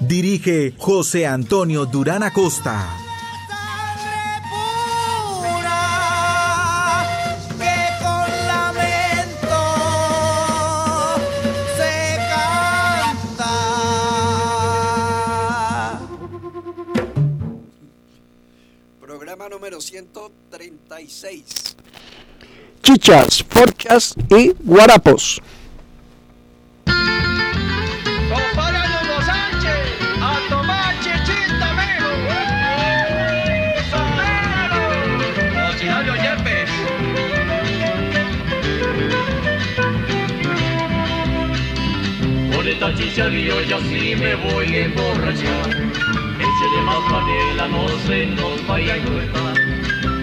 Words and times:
Dirige 0.00 0.74
José 0.78 1.26
Antonio 1.26 1.84
Durán 1.84 2.22
Acosta. 2.22 2.88
Sangre 3.46 4.40
pura 5.42 5.84
que 7.58 7.76
con 8.02 8.28
lamento 8.48 9.60
se 11.76 12.16
canta. 13.36 13.52
Programa 19.00 19.48
número 19.50 19.80
136. 19.82 21.76
Chichas, 22.82 23.44
forchas 23.48 24.14
y 24.30 24.54
guarapos. 24.64 25.42
Esta 43.20 43.30
chicha 43.30 43.48
yo 43.48 43.60
ya 43.62 43.78
sí 43.80 44.16
me 44.16 44.34
voy 44.34 44.66
a 44.74 44.84
emborrachar. 44.84 45.70
Échele 46.40 46.82
más 46.84 47.00
panela, 47.10 47.68
no 47.68 47.88
se 48.06 48.26
nos 48.26 48.66
vaya 48.66 48.94
a 48.94 48.96
engordar. 48.96 49.58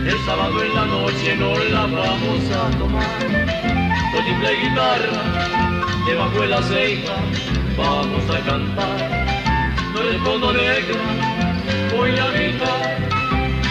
El 0.05 0.17
sábado 0.25 0.63
en 0.63 0.73
la 0.73 0.85
noche 0.85 1.35
no 1.35 1.57
la 1.57 1.81
vamos 1.81 2.51
a 2.51 2.69
tomar. 2.77 3.19
Con 4.13 4.25
y 4.25 4.67
guitarra, 4.67 5.23
debajo 6.07 6.41
de 6.41 6.47
la 6.47 6.61
ceja, 6.63 7.15
vamos 7.77 8.23
a 8.29 8.39
cantar. 8.45 9.27
No 9.93 10.01
respondo 10.01 10.53
negra, 10.53 10.99
voy 11.95 12.17
a 12.17 12.31
gritar. 12.31 12.97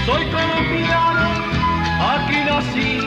Soy 0.04 0.24
colombiano, 0.26 1.28
aquí 2.12 2.36
nací. 2.46 2.98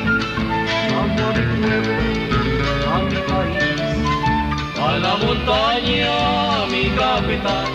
Amo 1.00 1.34
mi 1.34 1.44
pueblo, 1.62 2.94
a 2.94 3.00
mi 3.04 3.16
país. 3.16 3.79
A 4.90 4.98
la 4.98 5.16
montaña, 5.18 6.66
mi 6.72 6.90
capital, 6.90 7.72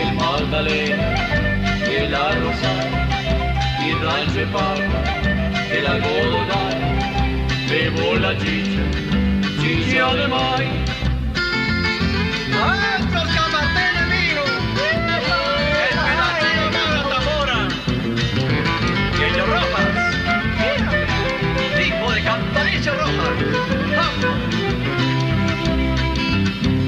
el 0.00 0.14
Magdalena, 0.14 1.08
el 1.98 2.14
Arrozal, 2.14 2.90
mi 3.80 3.92
rancho 4.02 4.38
de 4.40 4.46
papa, 4.46 5.00
el 5.70 5.86
algodonal, 5.86 6.78
bebo 7.68 8.14
la 8.14 8.32
chicha, 8.38 8.84
chicha 9.60 10.14
de 10.14 10.28
maíz. 10.28 10.86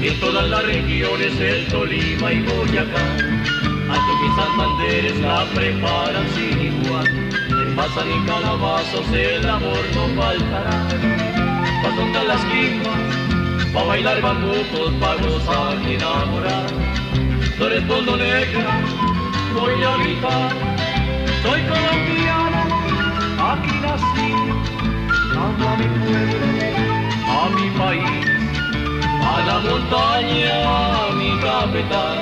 En 0.09 0.19
todas 0.19 0.49
las 0.49 0.65
regiones, 0.65 1.39
el 1.39 1.67
Tolima 1.67 2.33
y 2.33 2.41
Boyacá, 2.41 3.05
Alto 3.91 4.13
y 4.25 4.35
Santanderes 4.35 5.19
la 5.19 5.45
preparan 5.53 6.27
sin 6.33 6.59
igual. 6.59 7.07
En 7.51 7.75
pasan 7.75 8.07
y 8.09 8.25
calabazos 8.25 9.07
el 9.13 9.47
amor 9.47 9.85
no 9.93 10.19
faltará. 10.19 10.87
Pa' 11.83 11.95
tontar 11.95 12.25
las 12.25 12.43
quimas, 12.45 13.71
pa' 13.71 13.83
bailar 13.83 14.19
bambucos, 14.19 14.91
pa' 14.99 15.15
gozar 15.17 15.77
y 15.87 15.93
enamorar. 15.93 16.71
No 17.59 17.69
respondo 17.69 18.17
negra, 18.17 18.81
voy 19.53 19.83
a 19.83 19.97
gritar. 19.97 20.53
Soy 21.43 21.61
colombiano, 21.69 22.61
aquí 23.51 23.75
nací. 23.83 24.33
Amo 25.37 25.69
a 25.69 25.77
mi 25.77 25.87
pueblo, 25.99 26.47
a 27.29 27.49
mi 27.49 27.69
país. 27.77 28.38
A 29.31 29.45
la 29.45 29.59
montaña, 29.59 30.55
mi 31.19 31.31
capital, 31.39 32.17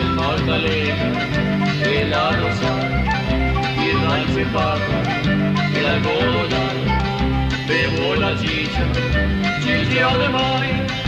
el 0.00 0.10
Magdalena, 0.18 1.08
el 1.84 2.12
Arrozal, 2.12 3.04
y 3.78 3.90
el 3.90 4.00
rancho 4.08 4.34
de 4.34 4.46
papa, 4.46 4.98
el 5.78 5.86
algodonal, 5.86 6.78
bebo 7.68 8.16
la 8.16 8.36
chicha, 8.40 8.84
chicha 9.62 10.18
de 10.18 10.28
maíz. 10.28 10.99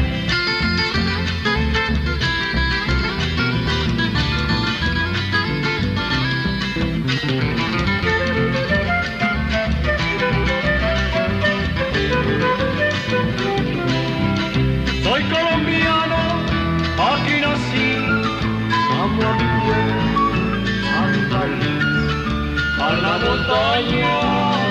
A 22.92 22.96
la 23.00 23.18
montaña, 23.24 24.14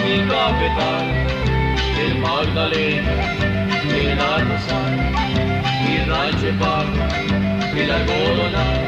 mi 0.06 0.18
capital, 0.30 1.06
el 2.04 2.18
Magdalena, 2.20 3.16
el 4.00 4.20
Arrozal, 4.20 4.96
mi 5.84 5.98
rancho 6.10 6.46
de 6.46 6.54
papa, 6.54 7.08
el 7.76 7.92
algodonal, 7.92 8.82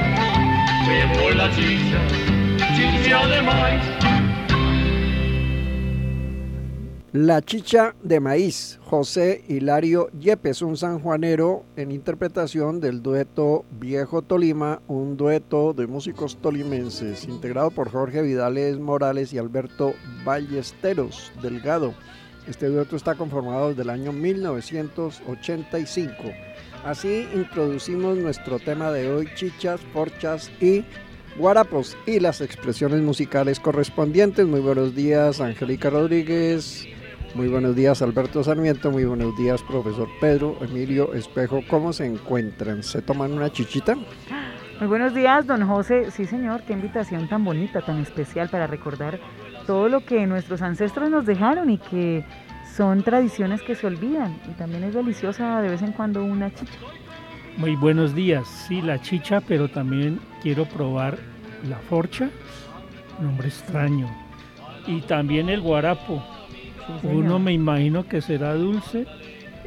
bebo 0.88 1.30
la 1.32 1.50
chicha, 1.56 2.00
chicha 2.76 3.26
de 3.28 3.42
maíz. 3.42 4.13
La 7.14 7.42
chicha 7.44 7.96
de 8.02 8.20
maíz, 8.20 8.80
José 8.86 9.44
Hilario 9.48 10.10
Yepes, 10.20 10.64
un 10.64 10.76
sanjuanero 10.76 11.64
en 11.76 11.92
interpretación 11.92 12.80
del 12.80 13.04
dueto 13.04 13.66
Viejo 13.80 14.24
Tolima, 14.24 14.82
un 14.88 15.16
dueto 15.16 15.74
de 15.74 15.86
músicos 15.86 16.38
tolimenses, 16.38 17.26
integrado 17.26 17.70
por 17.70 17.92
Jorge 17.92 18.24
Vidales 18.24 18.80
Morales 18.80 19.32
y 19.32 19.38
Alberto 19.38 19.94
Ballesteros 20.26 21.32
Delgado. 21.44 21.94
Este 22.48 22.66
dueto 22.66 22.96
está 22.96 23.14
conformado 23.14 23.70
desde 23.70 23.84
el 23.84 23.92
año 23.92 24.12
1985. 24.12 26.16
Así 26.84 27.28
introducimos 27.36 28.18
nuestro 28.18 28.58
tema 28.58 28.92
de 28.92 29.12
hoy, 29.12 29.30
chichas, 29.36 29.82
porchas 29.94 30.50
y 30.60 30.84
guarapos 31.38 31.96
y 32.08 32.20
las 32.20 32.42
expresiones 32.42 33.04
musicales 33.04 33.60
correspondientes. 33.60 34.48
Muy 34.48 34.62
buenos 34.62 34.96
días, 34.96 35.42
Angélica 35.42 35.92
Rodríguez. 35.92 36.88
Muy 37.36 37.48
buenos 37.48 37.76
días, 37.76 38.04
Alberto 38.04 38.44
Sarmiento. 38.44 38.92
Muy 38.92 39.06
buenos 39.06 39.36
días, 39.36 39.64
profesor 39.64 40.08
Pedro 40.22 40.56
Emilio 40.62 41.16
Espejo. 41.16 41.62
¿Cómo 41.68 41.92
se 41.92 42.06
encuentran? 42.06 42.84
¿Se 42.84 43.02
toman 43.02 43.34
una 43.34 43.52
chichita? 43.52 43.96
Muy 44.80 44.88
buenos 44.88 45.16
días, 45.16 45.48
don 45.48 45.68
José. 45.68 46.12
Sí, 46.12 46.26
señor, 46.26 46.62
qué 46.62 46.74
invitación 46.74 47.28
tan 47.28 47.44
bonita, 47.44 47.82
tan 47.82 47.98
especial 48.00 48.50
para 48.50 48.68
recordar 48.68 49.20
todo 49.66 49.90
lo 49.90 50.06
que 50.06 50.28
nuestros 50.28 50.62
ancestros 50.62 51.10
nos 51.10 51.26
dejaron 51.26 51.72
y 51.72 51.80
que 51.80 52.24
son 52.76 53.02
tradiciones 53.02 53.64
que 53.64 53.74
se 53.74 53.88
olvidan. 53.88 54.40
Y 54.52 54.54
también 54.54 54.84
es 54.84 54.94
deliciosa 54.94 55.60
de 55.62 55.70
vez 55.70 55.82
en 55.82 55.94
cuando 55.94 56.24
una 56.24 56.54
chicha. 56.54 56.78
Muy 57.58 57.76
buenos 57.76 58.14
días. 58.14 58.48
Sí, 58.48 58.80
la 58.80 59.02
chicha, 59.02 59.42
pero 59.42 59.70
también 59.70 60.20
quiero 60.44 60.66
probar 60.66 61.18
la 61.68 61.78
forcha, 61.78 62.30
nombre 63.20 63.48
extraño. 63.48 64.08
Y 64.86 65.02
también 65.02 65.50
el 65.50 65.62
guarapo. 65.62 66.24
Uno 67.04 67.40
me 67.40 67.54
imagino 67.54 68.08
que 68.08 68.22
será 68.22 68.56
dulce, 68.56 69.06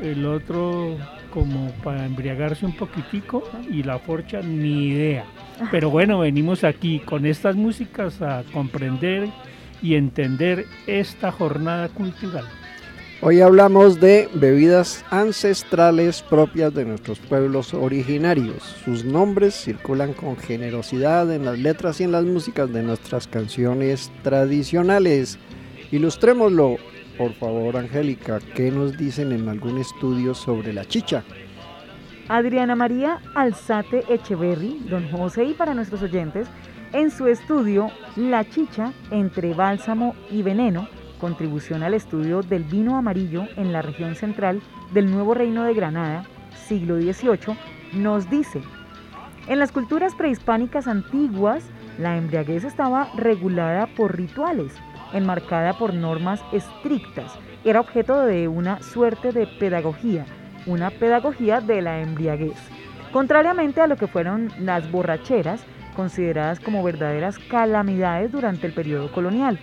el 0.00 0.26
otro 0.26 0.96
como 1.32 1.70
para 1.84 2.06
embriagarse 2.06 2.64
un 2.64 2.76
poquitico 2.76 3.42
y 3.70 3.82
la 3.82 3.98
forcha 3.98 4.40
ni 4.40 4.88
idea. 4.88 5.26
Pero 5.70 5.90
bueno, 5.90 6.18
venimos 6.18 6.64
aquí 6.64 7.00
con 7.00 7.26
estas 7.26 7.56
músicas 7.56 8.20
a 8.22 8.42
comprender 8.52 9.28
y 9.82 9.94
entender 9.94 10.66
esta 10.86 11.30
jornada 11.32 11.88
cultural. 11.88 12.44
Hoy 13.22 13.40
hablamos 13.40 13.98
de 13.98 14.28
bebidas 14.34 15.02
ancestrales 15.10 16.22
propias 16.22 16.74
de 16.74 16.84
nuestros 16.84 17.18
pueblos 17.18 17.72
originarios. 17.72 18.62
Sus 18.84 19.04
nombres 19.06 19.54
circulan 19.54 20.12
con 20.12 20.36
generosidad 20.36 21.32
en 21.32 21.46
las 21.46 21.58
letras 21.58 22.00
y 22.00 22.04
en 22.04 22.12
las 22.12 22.24
músicas 22.24 22.70
de 22.72 22.82
nuestras 22.82 23.26
canciones 23.26 24.12
tradicionales. 24.22 25.38
Ilustrémoslo, 25.92 26.76
por 27.16 27.32
favor, 27.34 27.76
Angélica. 27.76 28.40
¿Qué 28.54 28.70
nos 28.70 28.96
dicen 28.96 29.32
en 29.32 29.48
algún 29.48 29.78
estudio 29.78 30.34
sobre 30.34 30.72
la 30.72 30.84
chicha? 30.84 31.24
Adriana 32.28 32.74
María 32.74 33.20
Alzate 33.34 34.04
Echeverry, 34.08 34.80
don 34.88 35.08
José 35.10 35.44
y 35.44 35.54
para 35.54 35.74
nuestros 35.74 36.02
oyentes, 36.02 36.48
en 36.92 37.10
su 37.10 37.26
estudio 37.26 37.90
La 38.16 38.48
chicha 38.48 38.92
entre 39.10 39.54
bálsamo 39.54 40.14
y 40.30 40.42
veneno, 40.42 40.88
contribución 41.20 41.82
al 41.82 41.94
estudio 41.94 42.42
del 42.42 42.64
vino 42.64 42.96
amarillo 42.96 43.46
en 43.56 43.72
la 43.72 43.82
región 43.82 44.14
central 44.14 44.60
del 44.92 45.10
Nuevo 45.10 45.34
Reino 45.34 45.64
de 45.64 45.74
Granada, 45.74 46.24
siglo 46.66 46.96
XVIII, 46.96 47.56
nos 47.92 48.28
dice, 48.28 48.60
en 49.46 49.60
las 49.60 49.70
culturas 49.70 50.14
prehispánicas 50.14 50.88
antiguas, 50.88 51.64
la 51.98 52.16
embriaguez 52.16 52.64
estaba 52.64 53.08
regulada 53.16 53.86
por 53.86 54.16
rituales, 54.16 54.72
enmarcada 55.12 55.78
por 55.78 55.94
normas 55.94 56.40
estrictas, 56.52 57.32
era 57.64 57.80
objeto 57.80 58.20
de 58.24 58.48
una 58.48 58.82
suerte 58.82 59.32
de 59.32 59.46
pedagogía, 59.46 60.24
una 60.66 60.90
pedagogía 60.90 61.60
de 61.60 61.82
la 61.82 62.00
embriaguez, 62.00 62.56
contrariamente 63.12 63.80
a 63.80 63.86
lo 63.86 63.96
que 63.96 64.06
fueron 64.06 64.52
las 64.60 64.90
borracheras, 64.90 65.60
consideradas 65.94 66.60
como 66.60 66.82
verdaderas 66.82 67.38
calamidades 67.38 68.30
durante 68.30 68.66
el 68.66 68.72
periodo 68.72 69.10
colonial. 69.12 69.58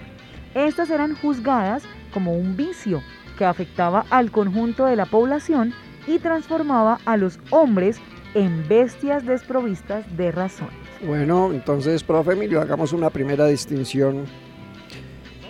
Estas 0.56 0.90
eran 0.90 1.16
juzgadas 1.16 1.84
como 2.14 2.34
un 2.34 2.58
vicio 2.58 3.02
que 3.38 3.46
afectaba 3.46 4.06
al 4.10 4.32
conjunto 4.32 4.86
de 4.86 4.96
la 4.96 5.06
población 5.06 5.74
y 6.08 6.20
transformaba 6.20 7.00
a 7.06 7.18
los 7.18 7.40
hombres 7.50 8.00
en 8.34 8.68
bestias 8.68 9.26
desprovistas 9.26 10.06
de 10.18 10.32
razón. 10.32 10.70
Bueno, 11.06 11.52
entonces, 11.52 12.04
profe 12.04 12.34
Emilio, 12.34 12.62
hagamos 12.62 12.94
una 12.94 13.10
primera 13.10 13.46
distinción 13.46 14.26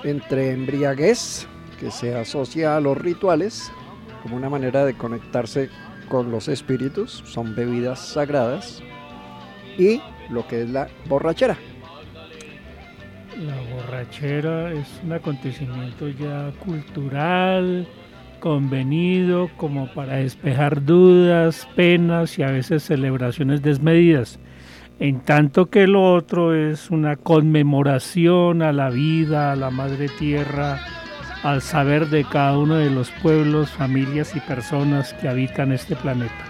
entre 0.04 0.52
embriaguez, 0.52 1.48
que 1.80 1.92
se 1.92 2.16
asocia 2.16 2.76
a 2.76 2.80
los 2.80 2.98
rituales, 2.98 3.72
como 4.22 4.36
una 4.36 4.50
manera 4.50 4.86
de 4.86 4.96
conectarse 4.96 5.70
con 6.10 6.32
los 6.32 6.48
espíritus, 6.48 7.24
son 7.26 7.56
bebidas 7.56 8.00
sagradas, 8.00 8.82
y 9.78 10.02
lo 10.30 10.48
que 10.48 10.64
es 10.64 10.70
la 10.70 10.88
borrachera. 11.08 11.58
La 13.40 13.56
borrachera 13.74 14.72
es 14.74 14.88
un 15.04 15.14
acontecimiento 15.14 16.08
ya 16.10 16.52
cultural, 16.64 17.88
convenido, 18.40 19.50
como 19.58 19.88
para 19.94 20.18
despejar 20.18 20.84
dudas, 20.84 21.68
penas 21.76 22.38
y 22.38 22.44
a 22.44 22.52
veces 22.52 22.84
celebraciones 22.84 23.62
desmedidas. 23.62 24.40
En 25.00 25.22
tanto 25.22 25.70
que 25.70 25.88
lo 25.88 26.14
otro 26.14 26.54
es 26.54 26.92
una 26.92 27.16
conmemoración 27.16 28.62
a 28.62 28.72
la 28.72 28.90
vida, 28.90 29.52
a 29.52 29.56
la 29.56 29.72
madre 29.72 30.08
tierra, 30.08 30.80
al 31.42 31.62
saber 31.62 32.10
de 32.10 32.24
cada 32.24 32.58
uno 32.58 32.76
de 32.76 32.90
los 32.90 33.12
pueblos, 33.12 33.72
familias 33.72 34.36
y 34.36 34.40
personas 34.40 35.14
que 35.16 35.28
habitan 35.28 35.72
este 35.72 35.96
planeta. 35.96 36.46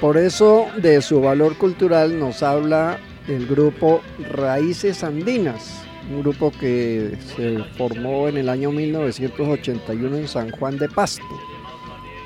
Por 0.00 0.16
eso 0.16 0.66
de 0.76 1.02
su 1.02 1.20
valor 1.20 1.56
cultural 1.56 2.18
nos 2.18 2.42
habla 2.42 2.98
el 3.28 3.46
grupo 3.46 4.00
Raíces 4.30 5.04
Andinas, 5.04 5.84
un 6.10 6.22
grupo 6.22 6.50
que 6.58 7.16
se 7.36 7.58
formó 7.76 8.28
en 8.28 8.38
el 8.38 8.48
año 8.48 8.72
1981 8.72 10.16
en 10.16 10.28
San 10.28 10.50
Juan 10.52 10.78
de 10.78 10.88
Pasto. 10.88 11.22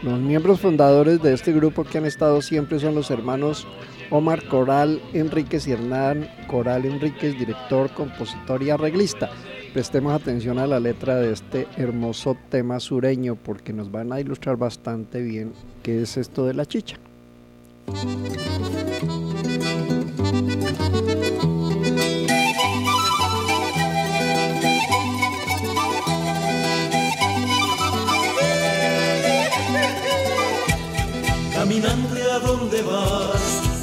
Los 0.02 0.18
miembros 0.18 0.60
fundadores 0.60 1.22
de 1.22 1.32
este 1.32 1.52
grupo 1.52 1.84
que 1.84 1.98
han 1.98 2.06
estado 2.06 2.42
siempre 2.42 2.80
son 2.80 2.96
los 2.96 3.10
hermanos 3.12 3.68
Omar 4.10 4.44
Coral 4.48 5.00
Enríquez 5.12 5.68
y 5.68 5.72
Hernán 5.72 6.28
Coral 6.48 6.84
Enríquez, 6.84 7.38
director, 7.38 7.88
compositor 7.92 8.64
y 8.64 8.70
arreglista. 8.70 9.30
Prestemos 9.72 10.12
atención 10.12 10.58
a 10.58 10.66
la 10.66 10.80
letra 10.80 11.16
de 11.16 11.32
este 11.32 11.68
hermoso 11.76 12.36
tema 12.50 12.80
sureño 12.80 13.36
porque 13.36 13.72
nos 13.72 13.92
van 13.92 14.12
a 14.12 14.20
ilustrar 14.20 14.56
bastante 14.56 15.22
bien 15.22 15.52
qué 15.84 16.02
es 16.02 16.16
esto 16.16 16.46
de 16.46 16.54
la 16.54 16.66
chicha. 16.66 16.98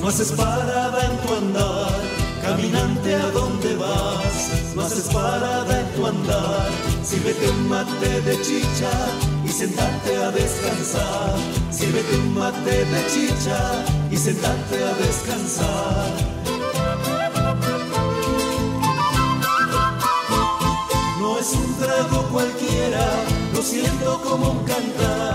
No 0.09 0.15
haces 0.15 0.31
parada 0.31 1.05
en 1.05 1.17
tu 1.19 1.33
andar. 1.35 2.01
Caminante 2.41 3.13
a 3.13 3.29
dónde 3.29 3.75
vas, 3.75 4.73
no 4.75 4.81
haces 4.81 5.07
parada 5.13 5.81
en 5.81 5.87
tu 5.93 6.07
andar. 6.07 6.67
Sírvete 7.03 7.47
un 7.47 7.69
mate 7.69 8.21
de 8.21 8.41
chicha 8.41 8.89
y 9.45 9.49
sentarte 9.49 10.17
a 10.17 10.31
descansar. 10.31 11.35
Sírvete 11.69 12.15
un 12.17 12.33
mate 12.33 12.85
de 12.85 13.07
chicha 13.13 13.59
y 14.09 14.17
sentarte 14.17 14.83
a 14.83 14.93
descansar. 14.95 16.09
No 21.19 21.37
es 21.37 21.53
un 21.53 21.75
trago 21.77 22.23
cualquiera, 22.31 23.05
lo 23.53 23.61
siento 23.61 24.19
como 24.23 24.51
un 24.53 24.63
cantar. 24.65 25.28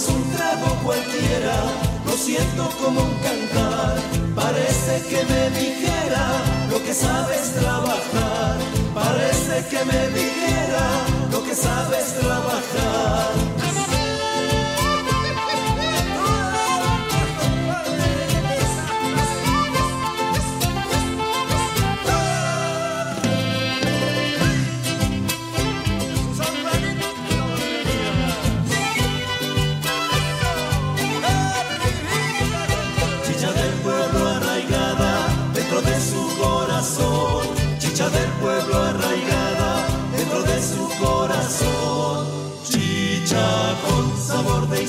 Es 0.00 0.08
un 0.08 0.22
trago 0.34 0.68
cualquiera, 0.82 1.56
lo 2.06 2.12
siento 2.12 2.70
como 2.82 3.02
un 3.02 3.14
cantar. 3.18 3.98
Parece 4.34 5.02
que 5.10 5.26
me 5.30 5.50
dijera 5.60 6.24
lo 6.70 6.82
que 6.82 6.94
sabes 6.94 7.52
trabajar. 7.52 8.56
Parece 8.94 9.68
que 9.68 9.84
me 9.84 10.08
dijera 10.18 10.86
lo 11.30 11.44
que 11.44 11.54
sabes 11.54 12.14
trabajar. 12.18 13.69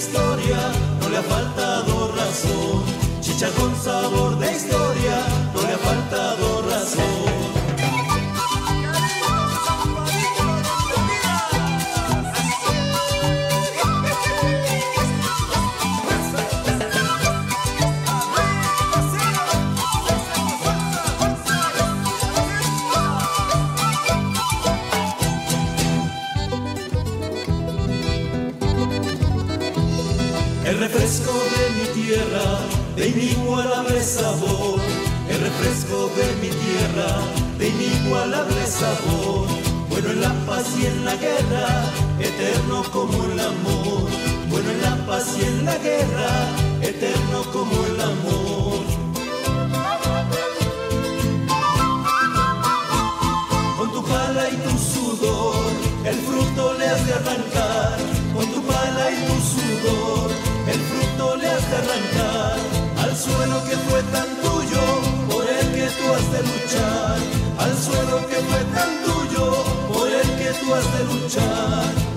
Historia, 0.02 0.58
no 1.00 1.10
le 1.10 1.18
ha 1.18 1.22
faltado 1.22 2.12
razón. 2.16 2.84
Chicha 3.22 3.50
con 3.52 3.76
sabor 3.76 4.40
de 4.40 4.52
historia, 4.52 5.18
no 5.54 5.62
le 5.62 5.74
ha 5.74 5.78
faltado 5.78 6.64
razón. 6.64 7.41
Bueno 39.90 40.10
en 40.10 40.22
la 40.22 40.34
paz 40.48 40.66
y 40.76 40.88
en 40.88 41.06
la 41.06 41.16
guerra, 41.16 41.84
eterno 42.20 42.84
como 42.92 43.26
el 43.26 43.40
amor. 43.40 44.10
Bueno 44.50 44.72
en 44.72 44.82
la 44.82 45.06
paz 45.06 45.38
y 45.38 45.46
en 45.46 45.66
la 45.66 45.78
guerra, 45.78 46.48
eterno 46.82 47.44
como 47.54 47.72
el 47.72 47.78
amor. 47.78 47.81
tú 70.62 70.74
has 70.74 70.86
de 70.94 71.04
luchar. 71.06 72.11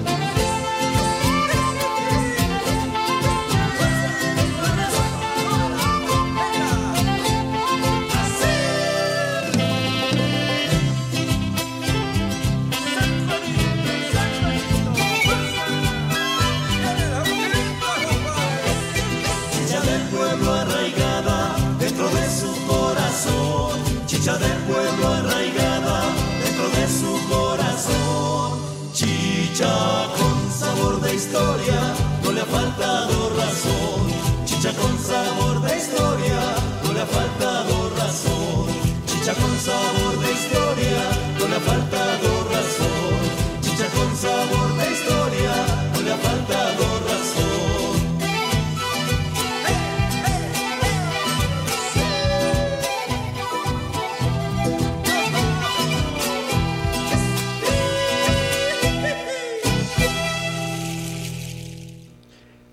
Faltado 32.76 33.30
razón. 33.36 34.44
Chicha 34.44 34.72
con 34.74 34.98
sabor 34.98 35.60
de 35.62 35.76
historia, 35.76 36.40
no 36.82 36.92
le 36.92 37.00
ha 37.00 37.06
faltado 37.06 37.90
razón. 37.96 38.66
Chicha 39.06 39.34
con 39.34 39.58
sabor 39.58 40.18
de 40.20 40.32
historia, 40.32 41.02
no 41.38 41.48
le 41.48 41.56
ha 41.56 41.60
faltado 41.60 42.28
razón. 42.50 43.60
Chicha 43.60 43.86
con 43.94 44.16
sabor 44.16 44.63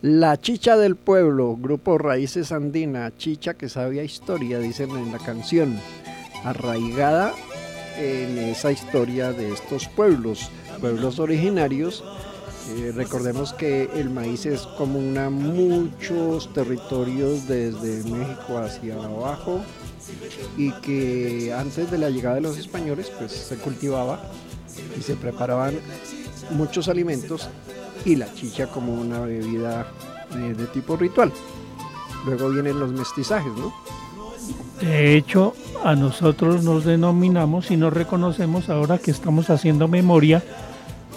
La 0.01 0.41
chicha 0.41 0.77
del 0.77 0.95
pueblo, 0.95 1.55
grupo 1.55 1.99
Raíces 1.99 2.51
Andina, 2.51 3.15
chicha 3.17 3.53
que 3.53 3.69
sabía 3.69 4.03
historia, 4.03 4.57
dicen 4.57 4.89
en 4.97 5.11
la 5.11 5.19
canción, 5.19 5.79
arraigada 6.43 7.35
en 7.99 8.39
esa 8.39 8.71
historia 8.71 9.31
de 9.31 9.53
estos 9.53 9.87
pueblos, 9.87 10.49
pueblos 10.79 11.19
originarios. 11.19 12.03
Eh, 12.71 12.91
recordemos 12.95 13.53
que 13.53 13.91
el 13.93 14.09
maíz 14.09 14.47
es 14.47 14.61
común 14.61 15.19
a 15.19 15.29
muchos 15.29 16.51
territorios 16.51 17.47
desde 17.47 18.03
México 18.09 18.57
hacia 18.57 18.95
abajo 18.95 19.61
y 20.57 20.71
que 20.81 21.53
antes 21.53 21.91
de 21.91 21.99
la 21.99 22.09
llegada 22.09 22.35
de 22.35 22.41
los 22.41 22.57
españoles 22.57 23.11
pues 23.19 23.33
se 23.33 23.55
cultivaba 23.57 24.19
y 24.97 25.03
se 25.03 25.15
preparaban 25.15 25.75
muchos 26.49 26.87
alimentos 26.87 27.49
y 28.05 28.15
la 28.15 28.33
chicha 28.33 28.67
como 28.67 28.93
una 28.93 29.19
bebida 29.19 29.87
eh, 30.35 30.53
de 30.57 30.65
tipo 30.67 30.95
ritual. 30.95 31.31
Luego 32.25 32.49
vienen 32.49 32.79
los 32.79 32.91
mestizajes, 32.91 33.51
¿no? 33.57 33.73
De 34.79 35.15
hecho, 35.15 35.53
a 35.83 35.95
nosotros 35.95 36.63
nos 36.63 36.85
denominamos 36.85 37.71
y 37.71 37.77
nos 37.77 37.93
reconocemos 37.93 38.69
ahora 38.69 38.97
que 38.97 39.11
estamos 39.11 39.49
haciendo 39.49 39.87
memoria 39.87 40.43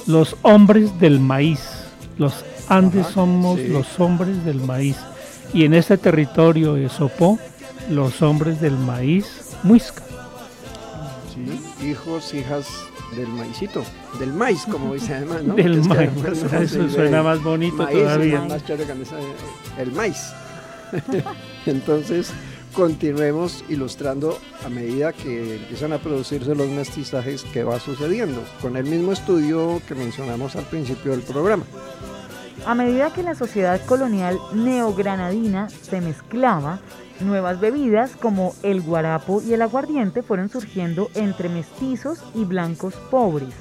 los 0.06 0.36
hombres 0.42 0.98
del 1.00 1.20
maíz. 1.20 1.60
Los 2.18 2.44
Andes 2.68 3.06
Ajá, 3.06 3.14
somos 3.14 3.60
sí. 3.60 3.68
los 3.68 3.98
hombres 4.00 4.44
del 4.44 4.60
maíz. 4.60 4.96
Y 5.52 5.64
en 5.64 5.74
este 5.74 5.96
territorio 5.96 6.74
de 6.74 6.88
Sopó, 6.88 7.38
los 7.90 8.20
hombres 8.22 8.60
del 8.60 8.76
maíz 8.76 9.26
muisca. 9.62 10.02
Sí, 11.34 11.86
hijos, 11.88 12.32
hijas 12.34 12.66
del 13.16 13.28
maicito, 13.28 13.82
del 14.18 14.32
maíz, 14.32 14.64
como 14.70 14.94
dice 14.94 15.14
además, 15.14 15.42
¿no? 15.42 15.54
Del 15.56 15.78
Es 15.80 15.86
maíz, 15.86 16.10
además 16.10 16.52
no 16.52 16.58
eso 16.60 16.88
se 16.88 16.90
suena 16.90 17.22
más 17.22 17.42
bonito 17.42 17.76
maíz, 17.76 17.98
todavía. 17.98 18.40
más 18.40 18.62
el 19.78 19.92
maíz. 19.92 20.32
Entonces, 21.66 22.32
continuemos 22.72 23.64
ilustrando 23.68 24.38
a 24.64 24.68
medida 24.68 25.12
que 25.12 25.56
empiezan 25.56 25.92
a 25.92 25.98
producirse 25.98 26.54
los 26.54 26.68
mestizajes 26.68 27.44
que 27.44 27.64
va 27.64 27.80
sucediendo, 27.80 28.42
con 28.60 28.76
el 28.76 28.84
mismo 28.84 29.12
estudio 29.12 29.80
que 29.86 29.94
mencionamos 29.94 30.56
al 30.56 30.64
principio 30.64 31.12
del 31.12 31.22
programa. 31.22 31.64
A 32.66 32.74
medida 32.74 33.12
que 33.12 33.22
la 33.22 33.34
sociedad 33.34 33.78
colonial 33.84 34.38
neogranadina 34.54 35.68
se 35.68 36.00
mezclaba, 36.00 36.78
nuevas 37.20 37.60
bebidas 37.60 38.16
como 38.16 38.54
el 38.62 38.80
guarapo 38.80 39.42
y 39.42 39.52
el 39.52 39.60
aguardiente 39.60 40.22
fueron 40.22 40.48
surgiendo 40.48 41.10
entre 41.14 41.50
mestizos 41.50 42.24
y 42.34 42.46
blancos 42.46 42.94
pobres. 43.10 43.52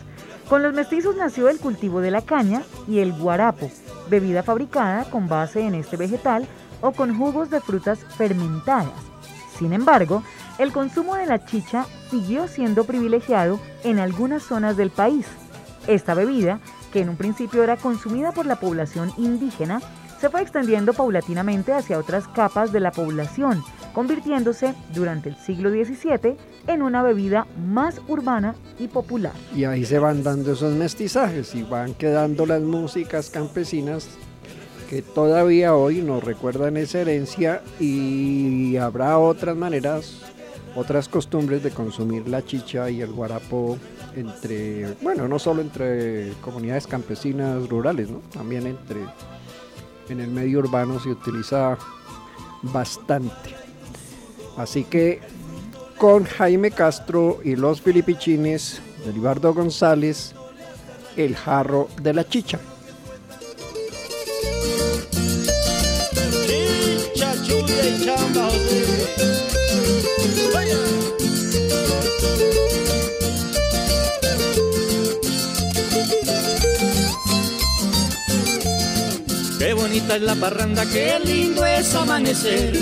Con 0.48 0.64
los 0.64 0.74
mestizos 0.74 1.18
nació 1.18 1.50
el 1.50 1.60
cultivo 1.60 2.00
de 2.00 2.12
la 2.12 2.22
caña 2.22 2.64
y 2.88 3.00
el 3.00 3.12
guarapo, 3.12 3.70
bebida 4.10 4.42
fabricada 4.42 5.04
con 5.04 5.28
base 5.28 5.62
en 5.62 5.76
este 5.76 5.98
vegetal 5.98 6.48
o 6.80 6.94
con 6.94 7.18
jugos 7.18 7.50
de 7.50 7.60
frutas 7.60 8.00
fermentadas. 8.18 8.94
Sin 9.60 9.74
embargo, 9.74 10.24
el 10.60 10.72
consumo 10.72 11.16
de 11.16 11.26
la 11.26 11.44
chicha 11.46 11.88
siguió 12.10 12.48
siendo 12.48 12.86
privilegiado 12.86 13.60
en 13.84 14.00
algunas 14.00 14.44
zonas 14.44 14.78
del 14.78 14.92
país. 14.92 15.26
Esta 15.88 16.14
bebida, 16.14 16.60
que 16.94 17.02
en 17.02 17.10
un 17.10 17.18
principio 17.18 17.64
era 17.64 17.76
consumida 17.76 18.32
por 18.32 18.46
la 18.46 18.60
población 18.60 19.12
indígena, 19.18 19.82
se 20.22 20.30
fue 20.30 20.44
extendiendo 20.44 20.94
paulatinamente 20.94 21.74
hacia 21.74 21.98
otras 21.98 22.28
capas 22.28 22.72
de 22.72 22.80
la 22.80 22.92
población, 22.92 23.64
convirtiéndose 23.94 24.76
durante 24.94 25.30
el 25.30 25.36
siglo 25.36 25.72
XVII 25.72 26.38
en 26.68 26.82
una 26.84 27.02
bebida 27.02 27.48
más 27.66 28.00
urbana 28.08 28.56
y 28.80 28.88
popular. 28.88 29.34
Y 29.56 29.66
ahí 29.66 29.86
se 29.86 29.98
van 29.98 30.24
dando 30.24 30.54
esos 30.54 30.74
mestizajes 30.76 31.56
y 31.56 31.64
van 31.64 31.96
quedando 31.96 32.46
las 32.46 32.62
músicas 32.62 33.32
campesinas 33.32 34.08
que 34.88 35.02
todavía 35.02 35.76
hoy 35.76 36.02
nos 36.02 36.24
recuerdan 36.24 36.78
esa 36.78 37.00
herencia 37.00 37.64
y 37.80 38.78
habrá 38.78 39.18
otras 39.18 39.58
maneras, 39.58 40.22
otras 40.76 41.10
costumbres 41.10 41.64
de 41.64 41.72
consumir 41.72 42.28
la 42.28 42.46
chicha 42.46 42.90
y 42.92 43.02
el 43.02 43.12
guarapo 43.12 43.78
entre, 44.16 44.94
bueno, 45.02 45.28
no 45.28 45.40
solo 45.40 45.62
entre 45.62 46.34
comunidades 46.42 46.88
campesinas 46.88 47.68
rurales, 47.70 48.10
¿no? 48.10 48.20
también 48.34 48.68
entre 48.68 49.02
en 50.10 50.20
el 50.20 50.30
medio 50.30 50.60
urbano 50.60 51.00
se 51.00 51.10
utiliza 51.10 51.78
bastante. 52.62 53.56
Así 54.58 54.84
que 54.84 55.22
con 55.98 56.26
Jaime 56.26 56.72
Castro 56.72 57.40
y 57.44 57.56
los 57.56 57.82
filipichines 57.82 58.82
de 59.06 59.14
Libardo 59.14 59.54
González, 59.54 60.34
el 61.16 61.36
jarro 61.36 61.88
de 62.02 62.14
la 62.14 62.28
chicha. 62.28 62.60
Chicha, 67.44 68.16
Qué 79.64 79.72
bonita 79.72 80.18
es 80.18 80.22
la 80.22 80.36
parranda, 80.36 80.86
qué 80.86 81.18
lindo 81.24 81.66
es 81.66 81.96
amanecer. 81.96 82.78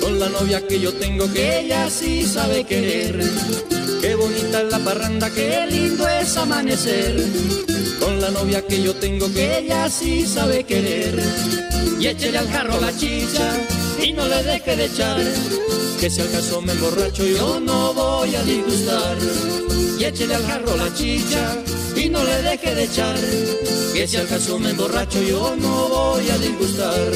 Con 0.00 0.18
la 0.18 0.30
novia 0.30 0.66
que 0.66 0.80
yo 0.80 0.90
tengo, 0.94 1.30
que 1.30 1.60
ella 1.60 1.90
sí 1.90 2.24
sabe 2.24 2.64
querer. 2.64 3.20
Qué 4.00 4.14
bonita 4.14 4.62
es 4.62 4.70
la 4.70 4.78
parranda, 4.78 5.28
qué 5.28 5.66
lindo 5.70 6.08
es 6.08 6.34
amanecer. 6.38 7.14
Con 8.00 8.22
la 8.22 8.30
novia 8.30 8.66
que 8.66 8.82
yo 8.82 8.94
tengo, 8.94 9.30
que 9.34 9.58
ella 9.58 9.90
sí 9.90 10.26
sabe 10.26 10.64
querer. 10.64 11.22
Y 12.00 12.06
échele 12.06 12.38
al 12.38 12.48
jarro 12.48 12.80
la 12.80 12.96
chicha 12.96 13.52
y 14.02 14.14
no 14.14 14.26
le 14.26 14.42
deje 14.44 14.76
de 14.76 14.86
echar. 14.86 15.20
Que 16.00 16.08
si 16.08 16.22
al 16.22 16.30
caso 16.30 16.62
me 16.62 16.72
emborracho, 16.72 17.22
yo 17.22 17.60
no 17.60 17.92
voy 17.92 18.34
a 18.34 18.42
disgustar. 18.44 19.18
Y 19.98 20.04
échele 20.04 20.36
al 20.36 20.46
jarro 20.46 20.74
la 20.74 20.90
chicha 20.94 21.54
y 22.08 22.10
no 22.10 22.24
le 22.24 22.42
deje 22.42 22.74
de 22.74 22.84
echar. 22.84 23.16
Que 23.94 24.06
si 24.08 24.16
al 24.16 24.26
caso 24.26 24.58
me 24.58 24.70
emborracho, 24.70 25.22
yo 25.22 25.54
no 25.56 25.88
voy 25.88 26.28
a 26.30 26.38
disgustar. 26.38 27.12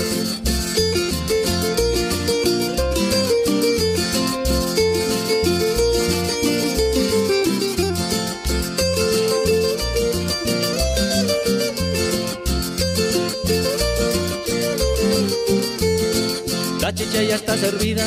La 16.80 16.94
chicha 16.94 17.22
ya 17.22 17.36
está 17.36 17.56
servida, 17.56 18.06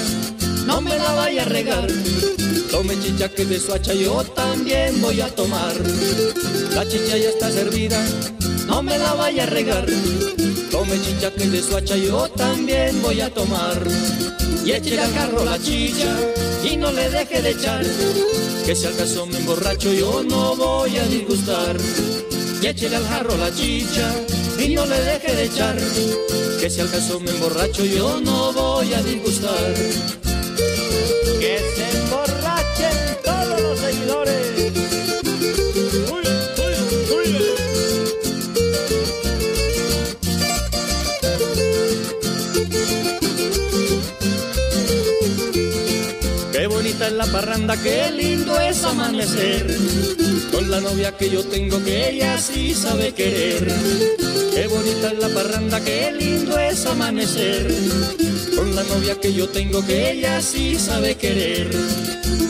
no 0.65 0.81
me 0.81 0.97
la 0.97 1.13
vaya 1.13 1.41
a 1.43 1.45
regar. 1.45 1.87
Tome 2.69 2.99
chicha 2.99 3.29
que 3.29 3.45
de 3.45 3.59
su 3.59 3.73
hacha 3.73 3.93
yo 3.93 4.23
también 4.35 5.01
voy 5.01 5.21
a 5.21 5.33
tomar. 5.33 5.73
La 6.75 6.85
chicha 6.85 7.15
ya 7.15 7.29
está 7.29 7.49
servida, 7.49 7.97
no 8.67 8.83
me 8.83 8.97
la 8.97 9.13
vaya 9.13 9.43
a 9.43 9.45
regar. 9.45 9.85
Tome 10.69 10.99
chicha 11.01 11.31
que 11.31 11.47
de 11.47 11.63
su 11.63 11.73
hacha 11.77 11.95
yo 11.95 12.27
también 12.35 13.01
voy 13.01 13.21
a 13.21 13.33
tomar. 13.33 13.81
Y 14.65 14.73
échele 14.73 14.99
al 14.99 15.13
carro 15.13 15.45
la 15.45 15.57
chicha 15.57 16.13
y 16.65 16.75
no 16.75 16.91
le 16.91 17.09
deje 17.09 17.41
de 17.41 17.51
echar. 17.51 17.85
Que 18.65 18.75
si 18.75 18.87
al 18.87 18.93
me 19.29 19.37
emborracho 19.37 19.93
yo 19.93 20.21
no 20.23 20.57
voy 20.57 20.97
a 20.97 21.05
disgustar. 21.05 21.77
Y 22.61 22.67
échele 22.67 22.97
al 22.97 23.07
jarro 23.07 23.37
la 23.37 23.55
chicha 23.55 24.11
y 24.59 24.75
no 24.75 24.85
le 24.85 24.99
deje 24.99 25.33
de 25.33 25.45
echar. 25.45 25.77
Que 26.59 26.69
si 26.69 26.81
al 26.81 26.89
me 27.21 27.31
emborracho 27.31 27.85
yo 27.85 28.19
no 28.19 28.51
voy 28.51 28.93
a 28.93 29.01
disgustar. 29.01 29.73
Que 31.39 31.57
se 31.73 31.97
emborrachen 31.99 32.97
todos 33.23 33.61
los 33.61 33.79
seguidores. 33.79 34.45
Parranda, 47.35 47.75
qué 47.83 48.09
lindo 48.11 48.57
es 48.61 48.81
amanecer. 48.85 49.67
Con 50.53 50.71
la 50.71 50.79
novia 50.79 51.17
que 51.17 51.29
yo 51.29 51.43
tengo, 51.43 51.83
que 51.83 52.11
ella 52.11 52.37
sí 52.37 52.73
sabe 52.73 53.13
querer. 53.13 53.67
Qué 54.53 54.67
bonita 54.67 55.11
parranda, 55.33 55.81
qué 55.81 56.13
lindo 56.17 56.57
es 56.57 56.85
amanecer. 56.85 57.67
Con 58.55 58.73
la 58.73 58.83
novia 58.83 59.19
que 59.19 59.33
yo 59.33 59.49
tengo, 59.49 59.85
que 59.85 60.11
ella 60.11 60.41
sí 60.41 60.77
sabe 60.77 61.15
querer. 61.15 61.69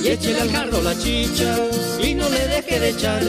Y 0.04 0.10
échele 0.10 0.42
al 0.42 0.52
jarro 0.52 0.80
la 0.84 0.96
chicha 1.00 1.58
y 2.00 2.14
no 2.14 2.30
le 2.30 2.48
deje 2.48 2.80
de 2.80 2.90
echar. 2.90 3.24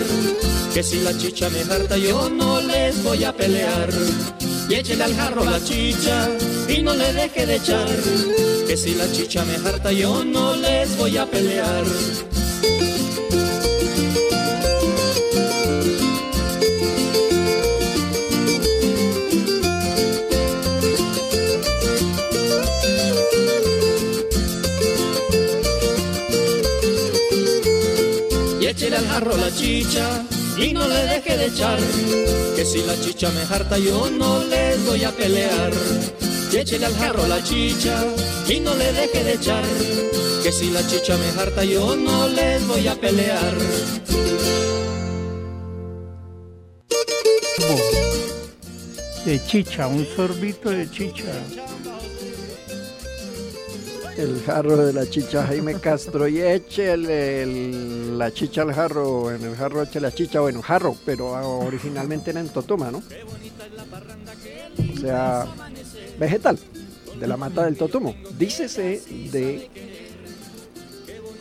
Que 0.74 0.82
si 0.82 1.00
la 1.00 1.16
chicha 1.16 1.48
me 1.48 1.62
harta, 1.72 1.96
yo 1.96 2.28
no 2.28 2.60
les 2.60 3.02
voy 3.02 3.24
a 3.24 3.32
pelear. 3.34 3.88
Y 4.68 4.74
échele 4.74 5.04
al 5.04 5.14
jarro 5.14 5.44
la 5.44 5.62
chicha 5.62 6.28
y 6.68 6.82
no 6.82 6.94
le 6.94 7.12
deje 7.12 7.46
de 7.46 7.56
echar. 7.56 7.86
Que 8.66 8.76
si 8.76 8.94
la 8.94 9.10
chicha 9.12 9.44
me 9.44 9.54
harta, 9.56 9.92
yo 9.92 10.24
no 10.24 10.56
les 10.56 10.96
voy 10.96 11.16
a 11.16 11.26
pelear. 11.26 11.84
y 28.60 28.66
échele 28.66 28.96
al 28.96 29.06
jarro 29.06 29.36
la 29.36 29.54
chicha 29.54 30.24
y 30.58 30.72
no 30.72 30.86
le 30.88 31.06
deje 31.06 31.36
de 31.36 31.46
echar. 31.46 31.78
Que 32.56 32.64
si 32.64 32.82
la 32.82 32.98
chicha 33.00 33.30
me 33.30 33.42
harta 33.42 33.78
yo 33.78 34.10
no 34.10 34.42
les 34.44 34.84
voy 34.86 35.04
a 35.04 35.10
pelear. 35.12 35.72
Y 36.52 36.56
échele 36.56 36.86
al 36.86 36.94
jarro 36.94 37.26
la 37.26 37.42
chicha 37.42 38.04
y 38.48 38.60
no 38.60 38.74
le 38.74 38.92
deje 38.92 39.24
de 39.24 39.34
echar. 39.34 39.64
Que 40.42 40.52
si 40.52 40.70
la 40.70 40.86
chicha 40.86 41.16
me 41.16 41.40
harta 41.40 41.64
yo 41.64 41.96
no 41.96 42.28
les 42.28 42.66
voy 42.66 42.86
a 42.88 42.94
pelear. 42.94 43.54
De 49.24 49.44
chicha, 49.44 49.88
un 49.88 50.06
sorbito 50.06 50.70
de 50.70 50.88
chicha. 50.88 51.32
El 54.16 54.42
jarro 54.46 54.76
de 54.78 54.92
la 54.94 55.08
chicha 55.08 55.46
Jaime 55.46 55.74
Castro 55.74 56.26
y 56.26 56.40
échele 56.40 57.42
el- 57.42 58.18
la 58.18 58.30
chicha 58.32 58.62
al 58.62 58.72
jarro, 58.72 59.30
en 59.34 59.44
el 59.44 59.54
jarro 59.56 59.82
eche 59.82 60.00
la 60.00 60.10
chicha, 60.12 60.40
bueno, 60.40 60.62
jarro, 60.62 60.96
pero 61.04 61.32
originalmente 61.60 62.30
era 62.30 62.40
en 62.40 62.48
totuma, 62.48 62.90
¿no? 62.90 63.02
O 64.94 64.98
sea, 64.98 65.46
vegetal, 66.18 66.58
de 67.20 67.26
la 67.26 67.36
mata 67.36 67.64
del 67.66 67.76
totumo. 67.76 68.14
Dícese 68.38 69.02
de 69.30 69.68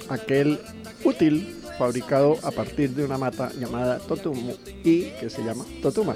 aquel 0.09 0.59
útil 1.05 1.55
fabricado 1.77 2.37
a 2.43 2.51
partir 2.51 2.89
de 2.91 3.05
una 3.05 3.17
mata 3.17 3.51
llamada 3.57 3.99
totumo 3.99 4.53
y 4.83 5.11
que 5.19 5.29
se 5.29 5.43
llama 5.43 5.65
totuma. 5.81 6.15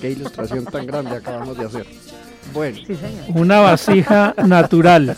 Qué 0.00 0.10
ilustración 0.10 0.64
tan 0.64 0.86
grande 0.86 1.16
acabamos 1.16 1.58
de 1.58 1.66
hacer. 1.66 1.86
Bueno. 2.54 2.78
Una 3.34 3.60
vasija 3.60 4.34
natural. 4.46 5.16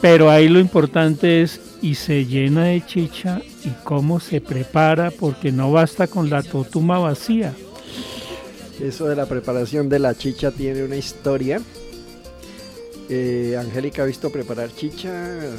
Pero 0.00 0.30
ahí 0.30 0.48
lo 0.48 0.58
importante 0.58 1.42
es 1.42 1.60
y 1.80 1.94
se 1.94 2.26
llena 2.26 2.64
de 2.64 2.84
chicha 2.84 3.40
y 3.64 3.70
cómo 3.84 4.18
se 4.20 4.40
prepara 4.40 5.10
porque 5.10 5.52
no 5.52 5.70
basta 5.72 6.06
con 6.06 6.28
la 6.30 6.42
totuma 6.42 6.98
vacía. 6.98 7.52
Eso 8.80 9.06
de 9.06 9.14
la 9.16 9.26
preparación 9.26 9.88
de 9.88 9.98
la 10.00 10.14
chicha 10.16 10.50
tiene 10.50 10.82
una 10.82 10.96
historia. 10.96 11.60
Eh, 13.08 13.56
Angélica 13.58 14.02
ha 14.02 14.06
visto 14.06 14.30
preparar 14.30 14.74
chicha 14.74 15.08
en, 15.44 15.52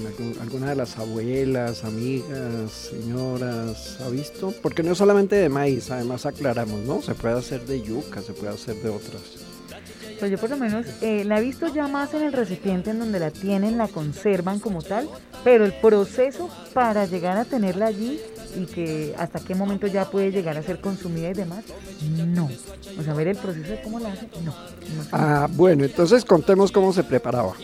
en 0.00 0.06
algún- 0.06 0.36
alguna 0.40 0.68
de 0.70 0.76
las 0.76 0.96
abuelas, 0.98 1.84
amigas, 1.84 2.70
señoras, 2.90 3.98
¿ha 4.00 4.08
visto? 4.08 4.54
Porque 4.62 4.82
no 4.82 4.92
es 4.92 4.98
solamente 4.98 5.36
de 5.36 5.48
maíz, 5.48 5.90
además 5.90 6.26
aclaramos, 6.26 6.80
¿no? 6.86 7.02
Se 7.02 7.14
puede 7.14 7.34
hacer 7.38 7.66
de 7.66 7.82
yuca, 7.82 8.22
se 8.22 8.32
puede 8.32 8.52
hacer 8.54 8.76
de 8.76 8.88
otras. 8.90 9.20
Pues 10.18 10.30
yo 10.30 10.38
por 10.38 10.50
lo 10.50 10.56
menos 10.56 10.86
eh, 11.00 11.24
la 11.24 11.38
he 11.38 11.42
visto 11.42 11.66
ya 11.72 11.88
más 11.88 12.14
en 12.14 12.22
el 12.22 12.32
recipiente 12.32 12.90
en 12.90 12.98
donde 12.98 13.18
la 13.18 13.30
tienen, 13.30 13.78
la 13.78 13.88
conservan 13.88 14.60
como 14.60 14.82
tal, 14.82 15.08
pero 15.42 15.64
el 15.64 15.72
proceso 15.72 16.48
para 16.72 17.04
llegar 17.06 17.36
a 17.36 17.44
tenerla 17.44 17.86
allí 17.86 18.20
y 18.56 18.66
que 18.66 19.14
hasta 19.18 19.40
qué 19.40 19.54
momento 19.54 19.86
ya 19.86 20.10
puede 20.10 20.30
llegar 20.30 20.56
a 20.56 20.62
ser 20.62 20.80
consumida 20.80 21.30
y 21.30 21.34
demás, 21.34 21.64
no. 22.26 22.48
O 22.98 23.02
sea, 23.02 23.14
ver 23.14 23.28
el 23.28 23.36
proceso 23.36 23.70
de 23.70 23.82
cómo 23.82 23.98
la 23.98 24.12
hacen, 24.12 24.28
no. 24.44 24.54
Ah, 25.12 25.48
bueno, 25.50 25.84
entonces 25.84 26.24
contemos 26.24 26.70
cómo 26.70 26.92
se 26.92 27.02
preparaba. 27.02 27.54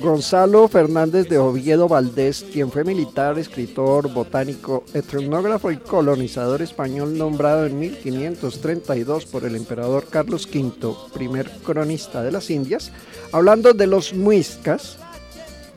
Gonzalo 0.00 0.66
Fernández 0.66 1.28
de 1.28 1.38
Oviedo 1.38 1.88
Valdés, 1.88 2.44
quien 2.52 2.70
fue 2.72 2.82
militar, 2.82 3.38
escritor, 3.38 4.12
botánico, 4.12 4.82
etnógrafo 4.92 5.70
y 5.70 5.76
colonizador 5.76 6.62
español 6.62 7.16
nombrado 7.16 7.64
en 7.66 7.78
1532 7.78 9.26
por 9.26 9.44
el 9.44 9.54
emperador 9.54 10.06
Carlos 10.10 10.48
V, 10.52 10.94
primer 11.12 11.48
cronista 11.64 12.22
de 12.22 12.32
las 12.32 12.50
Indias, 12.50 12.90
hablando 13.30 13.72
de 13.72 13.86
los 13.86 14.14
muiscas, 14.14 14.98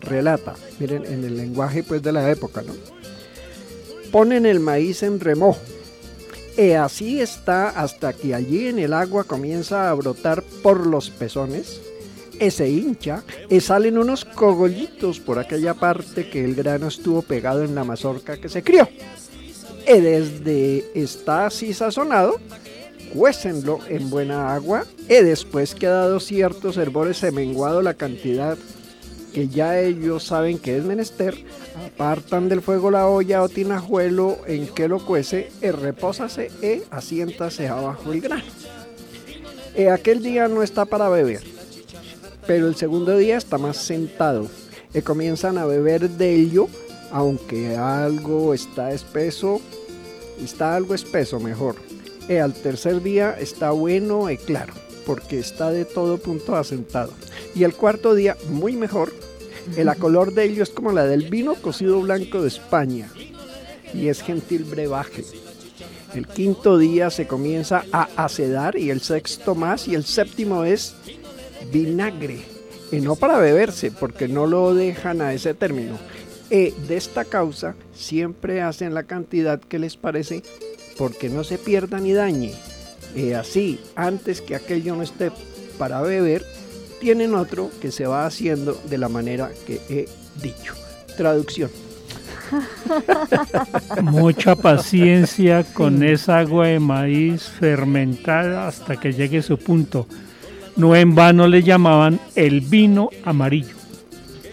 relata, 0.01 0.55
miren, 0.79 1.05
en 1.05 1.23
el 1.23 1.37
lenguaje 1.37 1.83
pues 1.83 2.01
de 2.01 2.11
la 2.11 2.31
época, 2.31 2.63
¿no? 2.63 2.73
Ponen 4.11 4.45
el 4.45 4.59
maíz 4.59 5.03
en 5.03 5.19
remojo. 5.19 5.61
Y 6.57 6.71
así 6.71 7.21
está 7.21 7.69
hasta 7.69 8.13
que 8.13 8.33
allí 8.33 8.67
en 8.67 8.79
el 8.79 8.93
agua 8.93 9.25
comienza 9.25 9.91
a 9.91 9.93
brotar 9.93 10.43
por 10.63 10.87
los 10.87 11.11
pezones 11.11 11.81
e 12.39 12.51
se 12.51 12.69
hincha, 12.69 13.23
y 13.49 13.59
salen 13.59 13.97
unos 13.97 14.25
cogollitos 14.25 15.19
por 15.19 15.39
aquella 15.39 15.73
parte 15.73 16.29
que 16.29 16.43
el 16.43 16.55
grano 16.55 16.87
estuvo 16.87 17.21
pegado 17.21 17.63
en 17.63 17.75
la 17.75 17.83
mazorca 17.83 18.37
que 18.37 18.49
se 18.49 18.63
crió. 18.63 18.87
Y 19.87 19.99
desde 19.99 20.85
está 20.93 21.45
así 21.45 21.73
sazonado, 21.73 22.39
cuécenlo 23.13 23.79
en 23.87 24.09
buena 24.09 24.53
agua, 24.53 24.85
y 25.07 25.15
después 25.23 25.75
que 25.75 25.87
ha 25.87 25.91
dado 25.91 26.19
ciertos 26.19 26.77
hervores 26.77 27.17
se 27.17 27.31
menguado 27.31 27.81
la 27.81 27.93
cantidad 27.93 28.57
que 29.33 29.47
ya 29.49 29.79
ellos 29.79 30.23
saben 30.23 30.57
que 30.57 30.77
es 30.77 30.83
menester, 30.83 31.37
apartan 31.85 32.49
del 32.49 32.61
fuego 32.61 32.89
la 32.89 33.07
olla 33.07 33.43
o 33.43 33.49
tinajuelo 33.49 34.39
en 34.47 34.67
que 34.67 34.87
lo 34.87 35.05
cuece, 35.05 35.51
y 35.61 35.69
repósase 35.69 36.49
e 36.61 36.83
asiéntase 36.89 37.67
abajo 37.67 38.11
el 38.11 38.21
grano. 38.21 38.43
Y 39.77 39.85
aquel 39.85 40.23
día 40.23 40.47
no 40.47 40.63
está 40.63 40.85
para 40.85 41.07
beber, 41.07 41.43
pero 42.47 42.67
el 42.67 42.75
segundo 42.75 43.17
día 43.17 43.37
está 43.37 43.57
más 43.57 43.77
sentado. 43.77 44.47
Y 44.93 45.01
comienzan 45.01 45.57
a 45.57 45.65
beber 45.65 46.09
de 46.09 46.33
ello, 46.33 46.69
aunque 47.11 47.75
algo 47.75 48.53
está 48.53 48.91
espeso, 48.93 49.61
está 50.43 50.75
algo 50.75 50.95
espeso 50.95 51.39
mejor. 51.39 51.75
Y 52.27 52.37
al 52.37 52.53
tercer 52.53 53.03
día 53.03 53.37
está 53.37 53.71
bueno 53.71 54.31
y 54.31 54.37
claro, 54.37 54.73
porque 55.05 55.39
está 55.39 55.71
de 55.71 55.85
todo 55.85 56.17
punto 56.17 56.55
asentado. 56.55 57.11
Y 57.53 57.63
el 57.63 57.73
cuarto 57.73 58.15
día, 58.15 58.37
muy 58.49 58.75
mejor, 58.75 59.13
el 59.75 59.93
color 59.97 60.33
de 60.33 60.45
ello 60.45 60.63
es 60.63 60.69
como 60.69 60.93
la 60.93 61.05
del 61.05 61.29
vino 61.29 61.55
cocido 61.55 61.99
blanco 61.99 62.41
de 62.41 62.47
España, 62.47 63.11
y 63.93 64.07
es 64.07 64.21
gentil 64.21 64.63
brebaje. 64.63 65.25
El 66.15 66.27
quinto 66.27 66.77
día 66.77 67.09
se 67.09 67.27
comienza 67.27 67.83
a 67.91 68.07
acedar 68.15 68.77
y 68.77 68.89
el 68.89 69.01
sexto 69.01 69.55
más 69.55 69.87
y 69.87 69.95
el 69.95 70.05
séptimo 70.05 70.63
es 70.63 70.95
vinagre. 71.71 72.39
Y 72.91 73.01
no 73.01 73.15
para 73.15 73.37
beberse, 73.37 73.91
porque 73.91 74.27
no 74.27 74.45
lo 74.45 74.73
dejan 74.73 75.21
a 75.21 75.33
ese 75.33 75.53
término. 75.53 75.97
Y 76.49 76.71
de 76.71 76.95
esta 76.95 77.25
causa 77.25 77.75
siempre 77.93 78.61
hacen 78.61 78.93
la 78.93 79.03
cantidad 79.03 79.59
que 79.59 79.79
les 79.79 79.97
parece 79.97 80.43
porque 80.97 81.29
no 81.29 81.43
se 81.43 81.57
pierda 81.57 81.99
ni 81.99 82.13
dañe. 82.13 82.53
Y 83.15 83.33
así, 83.33 83.79
antes 83.95 84.41
que 84.41 84.55
aquello 84.55 84.95
no 84.95 85.03
esté 85.03 85.31
para 85.77 86.01
beber, 86.01 86.45
tienen 86.99 87.35
otro 87.35 87.69
que 87.81 87.91
se 87.91 88.07
va 88.07 88.25
haciendo 88.25 88.79
de 88.89 88.97
la 88.97 89.09
manera 89.09 89.51
que 89.65 89.81
he 89.89 90.07
dicho. 90.41 90.73
Traducción. 91.15 91.69
Mucha 94.01 94.55
paciencia 94.55 95.63
con 95.63 96.01
esa 96.03 96.39
agua 96.39 96.67
de 96.67 96.79
maíz 96.79 97.43
fermentada 97.43 98.67
hasta 98.67 98.97
que 98.97 99.11
llegue 99.11 99.41
su 99.41 99.57
punto. 99.57 100.07
No 100.77 100.95
en 100.95 101.15
vano 101.15 101.47
le 101.47 101.63
llamaban 101.63 102.19
el 102.35 102.61
vino 102.61 103.09
amarillo. 103.25 103.75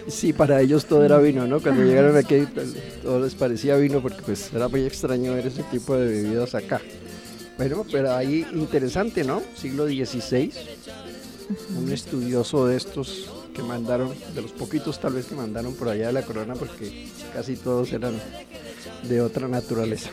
Sí, 0.08 0.32
para 0.32 0.60
ellos 0.60 0.87
todo 0.87 1.04
era 1.04 1.18
vino, 1.18 1.46
¿no? 1.46 1.60
Cuando 1.60 1.82
llegaron 1.82 2.16
aquí 2.16 2.46
todo 3.02 3.20
les 3.20 3.34
parecía 3.34 3.76
vino 3.76 4.00
porque 4.00 4.22
pues 4.22 4.52
era 4.52 4.68
muy 4.68 4.82
extraño 4.84 5.34
ver 5.34 5.46
ese 5.46 5.62
tipo 5.64 5.96
de 5.96 6.06
bebidas 6.06 6.54
acá. 6.54 6.80
Bueno, 7.56 7.84
pero 7.90 8.12
ahí 8.14 8.46
interesante, 8.52 9.24
¿no? 9.24 9.42
Siglo 9.54 9.87
XVI, 9.87 10.50
un 11.78 11.92
estudioso 11.92 12.66
de 12.66 12.76
estos 12.76 13.30
que 13.54 13.62
mandaron, 13.62 14.12
de 14.34 14.42
los 14.42 14.52
poquitos 14.52 15.00
tal 15.00 15.14
vez 15.14 15.26
que 15.26 15.34
mandaron 15.34 15.74
por 15.74 15.88
allá 15.88 16.08
de 16.08 16.12
la 16.12 16.22
corona 16.22 16.54
porque 16.54 17.08
casi 17.32 17.56
todos 17.56 17.92
eran 17.92 18.14
de 19.08 19.20
otra 19.20 19.46
naturaleza. 19.46 20.10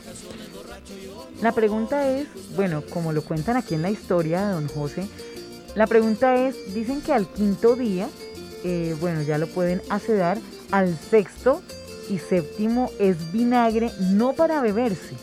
La 1.41 1.52
pregunta 1.52 2.15
es, 2.15 2.28
bueno, 2.56 2.84
como 2.89 3.12
lo 3.13 3.24
cuentan 3.24 3.58
aquí 3.58 3.74
en 3.74 3.82
la 3.82 3.89
historia 3.89 4.45
de 4.45 4.54
don 4.54 4.67
José, 4.67 5.08
la 5.75 5.88
pregunta 5.88 6.36
es, 6.47 6.73
dicen 6.73 7.01
que 7.01 7.13
al 7.13 7.27
quinto 7.27 7.75
día, 7.75 8.07
eh, 8.63 8.95
bueno, 8.99 9.21
ya 9.21 9.38
lo 9.38 9.47
pueden 9.47 9.81
acedar, 9.89 10.38
al 10.71 10.97
sexto 10.97 11.62
y 12.10 12.17
séptimo 12.19 12.91
es 12.99 13.31
vinagre, 13.31 13.91
no 13.99 14.34
para 14.34 14.62
beberse, 14.62 15.15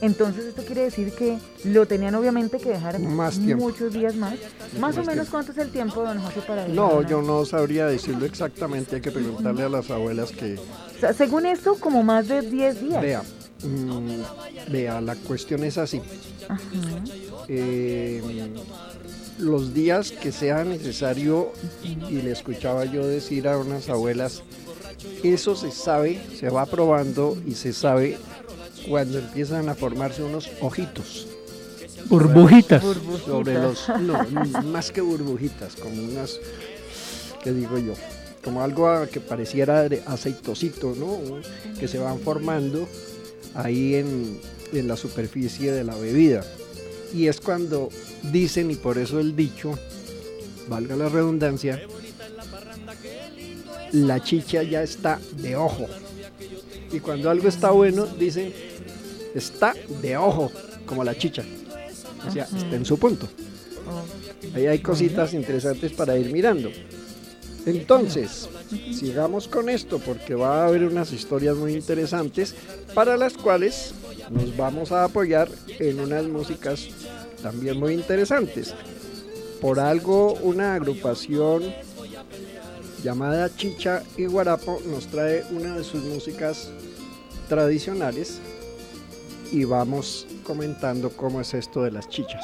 Entonces 0.00 0.46
esto 0.46 0.64
quiere 0.64 0.82
decir 0.82 1.12
que 1.12 1.38
lo 1.64 1.86
tenían 1.86 2.14
obviamente 2.16 2.58
que 2.58 2.70
dejar 2.70 2.98
Más 2.98 3.38
muchos 3.38 3.92
días 3.92 4.16
más. 4.16 4.34
Más 4.80 4.96
o 4.96 5.00
menos 5.00 5.14
tiempo. 5.14 5.30
cuánto 5.30 5.52
es 5.52 5.58
el 5.58 5.70
tiempo, 5.70 6.02
don 6.02 6.18
José, 6.20 6.40
para 6.44 6.66
No, 6.66 6.88
una- 6.98 7.08
yo 7.08 7.22
no 7.22 7.44
sabría 7.44 7.86
decirlo 7.86 8.26
exactamente, 8.26 8.96
hay 8.96 9.00
que 9.02 9.12
preguntarle 9.12 9.62
a 9.62 9.68
las 9.68 9.88
abuelas 9.90 10.32
que 10.32 10.56
O 10.96 11.00
sea, 11.00 11.12
según 11.12 11.46
esto, 11.46 11.76
como 11.76 12.02
más 12.02 12.26
de 12.26 12.40
10 12.42 12.80
días. 12.80 13.00
vea. 13.00 13.22
mm, 13.62 14.72
vea, 14.72 15.00
la 15.00 15.14
cuestión 15.14 15.62
es 15.62 15.78
así. 15.78 16.02
Ajá. 16.48 16.60
eh, 17.46 18.20
los 19.38 19.74
días 19.74 20.12
que 20.12 20.32
sea 20.32 20.64
necesario, 20.64 21.52
y 21.82 22.22
le 22.22 22.32
escuchaba 22.32 22.84
yo 22.84 23.06
decir 23.06 23.48
a 23.48 23.58
unas 23.58 23.88
abuelas, 23.88 24.42
eso 25.22 25.56
se 25.56 25.70
sabe, 25.70 26.20
se 26.38 26.48
va 26.48 26.66
probando 26.66 27.36
y 27.46 27.54
se 27.54 27.72
sabe 27.72 28.18
cuando 28.88 29.18
empiezan 29.18 29.68
a 29.68 29.74
formarse 29.74 30.22
unos 30.22 30.50
ojitos 30.60 31.26
Burbujitas. 32.06 32.82
sobre 33.24 33.54
los, 33.54 33.88
no, 34.00 34.24
más 34.64 34.90
que 34.90 35.00
burbujitas, 35.00 35.76
como 35.76 36.02
unas, 36.02 36.38
¿qué 37.42 37.52
digo 37.52 37.78
yo? 37.78 37.94
Como 38.44 38.62
algo 38.62 39.06
que 39.10 39.20
pareciera 39.20 39.88
aceitosito, 40.06 40.94
¿no? 40.96 41.18
Que 41.78 41.86
se 41.86 41.98
van 41.98 42.18
formando 42.18 42.88
ahí 43.54 43.94
en, 43.94 44.40
en 44.72 44.88
la 44.88 44.96
superficie 44.96 45.70
de 45.72 45.84
la 45.84 45.94
bebida. 45.94 46.44
Y 47.14 47.26
es 47.26 47.40
cuando 47.40 47.90
dicen, 48.30 48.70
y 48.70 48.76
por 48.76 48.98
eso 48.98 49.20
el 49.20 49.36
dicho, 49.36 49.78
valga 50.68 50.96
la 50.96 51.08
redundancia, 51.08 51.80
la 53.92 54.22
chicha 54.22 54.62
ya 54.62 54.82
está 54.82 55.20
de 55.36 55.56
ojo. 55.56 55.86
Y 56.92 57.00
cuando 57.00 57.30
algo 57.30 57.48
está 57.48 57.70
bueno, 57.70 58.06
dicen, 58.06 58.52
está 59.34 59.74
de 60.00 60.16
ojo, 60.16 60.50
como 60.86 61.04
la 61.04 61.16
chicha. 61.16 61.44
O 62.26 62.30
sea, 62.30 62.44
está 62.44 62.76
en 62.76 62.84
su 62.84 62.98
punto. 62.98 63.28
Ahí 64.54 64.66
hay 64.66 64.78
cositas 64.80 65.34
interesantes 65.34 65.92
para 65.92 66.16
ir 66.16 66.30
mirando. 66.32 66.70
Entonces, 67.66 68.48
sigamos 68.92 69.46
con 69.46 69.68
esto 69.68 69.98
porque 69.98 70.34
va 70.34 70.62
a 70.62 70.66
haber 70.66 70.84
unas 70.84 71.12
historias 71.12 71.56
muy 71.56 71.74
interesantes 71.74 72.54
para 72.94 73.16
las 73.16 73.34
cuales 73.34 73.94
nos 74.30 74.56
vamos 74.56 74.90
a 74.92 75.04
apoyar 75.04 75.48
en 75.78 76.00
unas 76.00 76.24
músicas 76.24 76.88
también 77.42 77.78
muy 77.78 77.94
interesantes. 77.94 78.74
Por 79.60 79.78
algo, 79.78 80.34
una 80.34 80.74
agrupación 80.74 81.62
llamada 83.04 83.54
Chicha 83.54 84.02
y 84.16 84.26
Guarapo 84.26 84.80
nos 84.86 85.06
trae 85.06 85.44
una 85.50 85.76
de 85.76 85.84
sus 85.84 86.02
músicas 86.04 86.68
tradicionales 87.48 88.40
y 89.52 89.64
vamos 89.64 90.26
comentando 90.44 91.10
cómo 91.10 91.40
es 91.40 91.54
esto 91.54 91.82
de 91.82 91.92
las 91.92 92.08
chichas. 92.08 92.42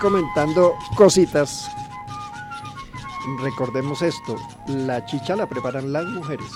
Comentando 0.00 0.74
cositas. 0.96 1.70
Recordemos 3.42 4.02
esto, 4.02 4.36
la 4.66 5.04
chicha 5.06 5.36
la 5.36 5.46
preparan 5.46 5.92
las 5.92 6.06
mujeres, 6.06 6.50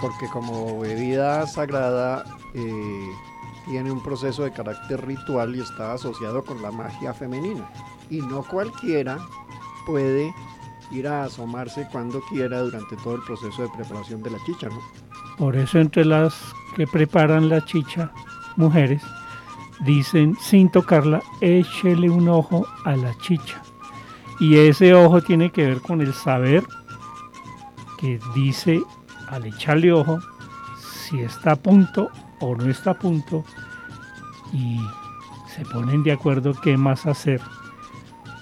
porque 0.00 0.26
como 0.28 0.80
bebida 0.80 1.46
sagrada 1.46 2.24
eh, 2.54 3.10
tiene 3.66 3.92
un 3.92 4.02
proceso 4.02 4.42
de 4.42 4.52
carácter 4.52 5.06
ritual 5.06 5.54
y 5.54 5.60
está 5.60 5.92
asociado 5.92 6.42
con 6.44 6.60
la 6.62 6.70
magia 6.70 7.14
femenina. 7.14 7.68
Y 8.10 8.20
no 8.20 8.42
cualquiera 8.42 9.18
puede 9.86 10.34
ir 10.90 11.06
a 11.06 11.24
asomarse 11.24 11.86
cuando 11.92 12.20
quiera 12.22 12.60
durante 12.60 12.96
todo 12.96 13.16
el 13.16 13.22
proceso 13.22 13.62
de 13.62 13.68
preparación 13.68 14.22
de 14.22 14.30
la 14.30 14.38
chicha, 14.44 14.68
¿no? 14.68 14.80
Por 15.38 15.56
eso 15.56 15.78
entre 15.78 16.04
las 16.04 16.34
que 16.76 16.86
preparan 16.86 17.48
la 17.48 17.64
chicha, 17.64 18.12
mujeres, 18.56 19.02
dicen 19.84 20.36
sin 20.40 20.70
tocarla, 20.70 21.22
échele 21.40 22.08
un 22.08 22.28
ojo 22.28 22.66
a 22.84 22.96
la 22.96 23.16
chicha. 23.18 23.62
Y 24.40 24.56
ese 24.56 24.94
ojo 24.94 25.20
tiene 25.22 25.50
que 25.50 25.66
ver 25.66 25.80
con 25.80 26.00
el 26.00 26.12
saber 26.12 26.64
que 27.98 28.18
dice 28.34 28.82
al 29.28 29.46
echarle 29.46 29.92
ojo 29.92 30.18
si 30.78 31.20
está 31.20 31.52
a 31.52 31.56
punto 31.56 32.10
o 32.40 32.56
no 32.56 32.68
está 32.68 32.90
a 32.90 32.98
punto 32.98 33.44
y 34.52 34.80
se 35.54 35.64
ponen 35.66 36.02
de 36.02 36.12
acuerdo 36.12 36.54
qué 36.54 36.76
más 36.76 37.06
hacer 37.06 37.40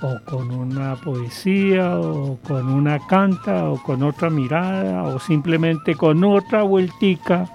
o 0.03 0.19
con 0.25 0.51
una 0.51 0.97
poesía 0.97 1.99
o 1.99 2.39
con 2.47 2.69
una 2.69 2.99
canta 3.07 3.69
o 3.69 3.83
con 3.83 4.03
otra 4.03 4.31
mirada 4.31 5.03
o 5.03 5.19
simplemente 5.19 5.95
con 5.95 6.25
otra 6.25 6.63
vueltica 6.63 7.47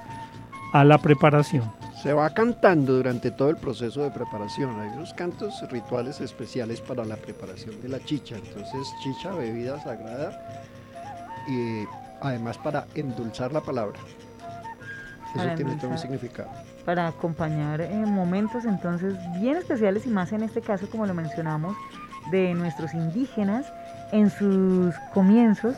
a 0.73 0.83
la 0.83 0.97
preparación. 0.97 1.71
Se 2.05 2.13
va 2.13 2.29
cantando 2.29 2.93
durante 2.93 3.31
todo 3.31 3.49
el 3.49 3.55
proceso 3.55 4.03
de 4.03 4.11
preparación. 4.11 4.79
Hay 4.79 4.89
unos 4.89 5.11
cantos 5.15 5.67
rituales 5.71 6.21
especiales 6.21 6.79
para 6.79 7.03
la 7.03 7.15
preparación 7.15 7.81
de 7.81 7.89
la 7.89 7.99
chicha. 7.99 8.35
Entonces, 8.35 8.93
chicha, 9.01 9.31
bebida 9.33 9.81
sagrada 9.81 10.39
y 11.47 11.83
además 12.21 12.59
para 12.59 12.85
endulzar 12.93 13.51
la 13.51 13.61
palabra. 13.61 13.97
Eso 15.29 15.33
Para 15.33 15.55
tiene 15.55 15.77
todo 15.77 15.89
un 15.89 15.97
significado. 15.97 16.51
para 16.85 17.07
acompañar 17.07 17.81
eh, 17.81 17.89
momentos 18.05 18.65
entonces 18.65 19.15
bien 19.39 19.57
especiales 19.57 20.05
y 20.05 20.09
más 20.09 20.31
en 20.31 20.43
este 20.43 20.61
caso 20.61 20.87
como 20.87 21.07
lo 21.07 21.15
mencionamos 21.15 21.75
de 22.29 22.53
nuestros 22.53 22.93
indígenas 22.93 23.65
en 24.11 24.29
sus 24.29 24.93
comienzos 25.11 25.75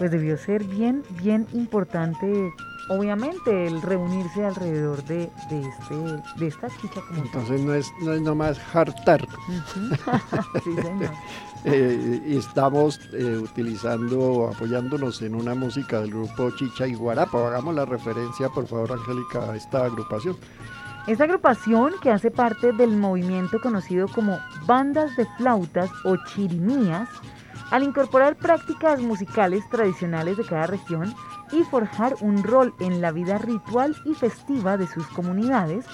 pues 0.00 0.10
debió 0.10 0.38
ser 0.38 0.64
bien, 0.64 1.02
bien 1.22 1.46
importante, 1.52 2.54
obviamente, 2.88 3.66
el 3.66 3.82
reunirse 3.82 4.46
alrededor 4.46 5.04
de, 5.04 5.30
de, 5.50 5.60
este, 5.60 5.94
de 6.38 6.46
esta 6.46 6.68
chicha 6.80 7.02
como 7.06 7.22
tal. 7.24 7.26
Entonces 7.26 7.60
no 7.60 7.74
es, 7.74 7.92
no 8.00 8.14
es 8.14 8.22
nomás 8.22 8.58
hartar. 8.74 9.28
Sí, 10.64 10.74
señor. 10.74 11.10
Eh, 11.66 12.22
y 12.26 12.38
estamos 12.38 12.98
eh, 13.12 13.36
utilizando, 13.36 14.50
apoyándonos 14.50 15.20
en 15.20 15.34
una 15.34 15.54
música 15.54 16.00
del 16.00 16.08
grupo 16.08 16.50
Chicha 16.52 16.86
y 16.86 16.94
Guarapa. 16.94 17.48
Hagamos 17.48 17.74
la 17.74 17.84
referencia, 17.84 18.48
por 18.48 18.66
favor, 18.66 18.92
Angélica, 18.92 19.52
a 19.52 19.56
esta 19.56 19.84
agrupación. 19.84 20.38
Esta 21.06 21.24
agrupación, 21.24 21.92
que 22.02 22.10
hace 22.10 22.30
parte 22.30 22.72
del 22.72 22.96
movimiento 22.96 23.60
conocido 23.60 24.08
como 24.08 24.38
bandas 24.64 25.14
de 25.16 25.26
flautas 25.36 25.90
o 26.06 26.16
chirimías, 26.28 27.10
al 27.70 27.82
incorporar 27.82 28.36
prácticas 28.36 29.00
musicales 29.00 29.68
tradicionales 29.68 30.36
de 30.36 30.44
cada 30.44 30.66
región 30.66 31.14
y 31.52 31.62
forjar 31.64 32.16
un 32.20 32.42
rol 32.42 32.74
en 32.80 33.00
la 33.00 33.12
vida 33.12 33.38
ritual 33.38 33.96
y 34.04 34.14
festiva 34.14 34.76
de 34.76 34.86
sus 34.86 35.06
comunidades, 35.08 35.86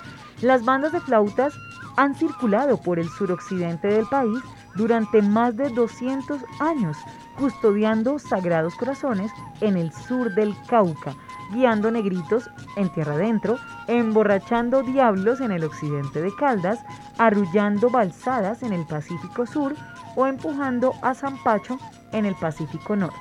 las 0.42 0.64
bandas 0.64 0.92
de 0.92 1.00
flautas 1.00 1.54
han 1.96 2.14
circulado 2.14 2.76
por 2.78 2.98
el 2.98 3.08
suroccidente 3.08 3.88
del 3.88 4.06
país 4.06 4.38
durante 4.74 5.22
más 5.22 5.56
de 5.56 5.70
200 5.70 6.40
años, 6.60 6.96
custodiando 7.38 8.18
sagrados 8.18 8.74
corazones 8.74 9.30
en 9.60 9.76
el 9.76 9.92
sur 9.92 10.34
del 10.34 10.54
Cauca, 10.66 11.14
guiando 11.52 11.90
negritos 11.90 12.50
en 12.76 12.90
tierra 12.90 13.14
adentro, 13.14 13.58
emborrachando 13.86 14.82
diablos 14.82 15.40
en 15.40 15.52
el 15.52 15.64
occidente 15.64 16.20
de 16.20 16.34
Caldas, 16.34 16.80
arrullando 17.18 17.88
balsadas 17.88 18.62
en 18.62 18.72
el 18.72 18.84
Pacífico 18.84 19.46
Sur 19.46 19.74
o 20.16 20.26
empujando 20.26 20.94
a 21.02 21.14
Zampacho 21.14 21.78
en 22.12 22.26
el 22.26 22.34
Pacífico 22.34 22.96
Norte. 22.96 23.16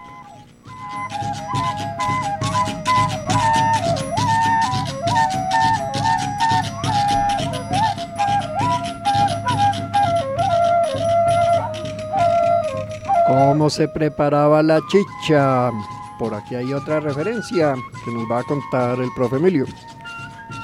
¿Cómo 13.28 13.70
se 13.70 13.88
preparaba 13.88 14.64
la 14.64 14.80
chicha? 14.88 15.70
Por 16.18 16.34
aquí 16.34 16.56
hay 16.56 16.74
otra 16.74 17.00
referencia 17.00 17.76
que 18.04 18.12
nos 18.12 18.30
va 18.32 18.40
a 18.40 18.44
contar 18.44 19.00
el 19.00 19.10
profe 19.16 19.36
Emilio. 19.38 19.66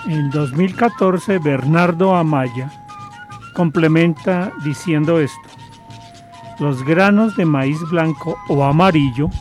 En 0.08 0.30
2014, 0.30 1.39
Bernardo 1.39 2.15
Amaya 2.15 2.72
complementa 3.54 4.52
diciendo 4.63 5.20
esto. 5.20 5.51
Los 6.62 6.86
granos 6.86 7.36
de 7.38 7.45
maíz 7.45 7.80
blanco 7.89 8.38
o 8.47 8.63
amarillo 8.63 9.32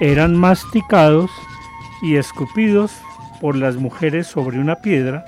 eran 0.00 0.36
masticados 0.36 1.30
y 2.02 2.16
escupidos 2.16 2.92
por 3.40 3.56
las 3.56 3.76
mujeres 3.76 4.26
sobre 4.26 4.58
una 4.58 4.74
piedra, 4.74 5.24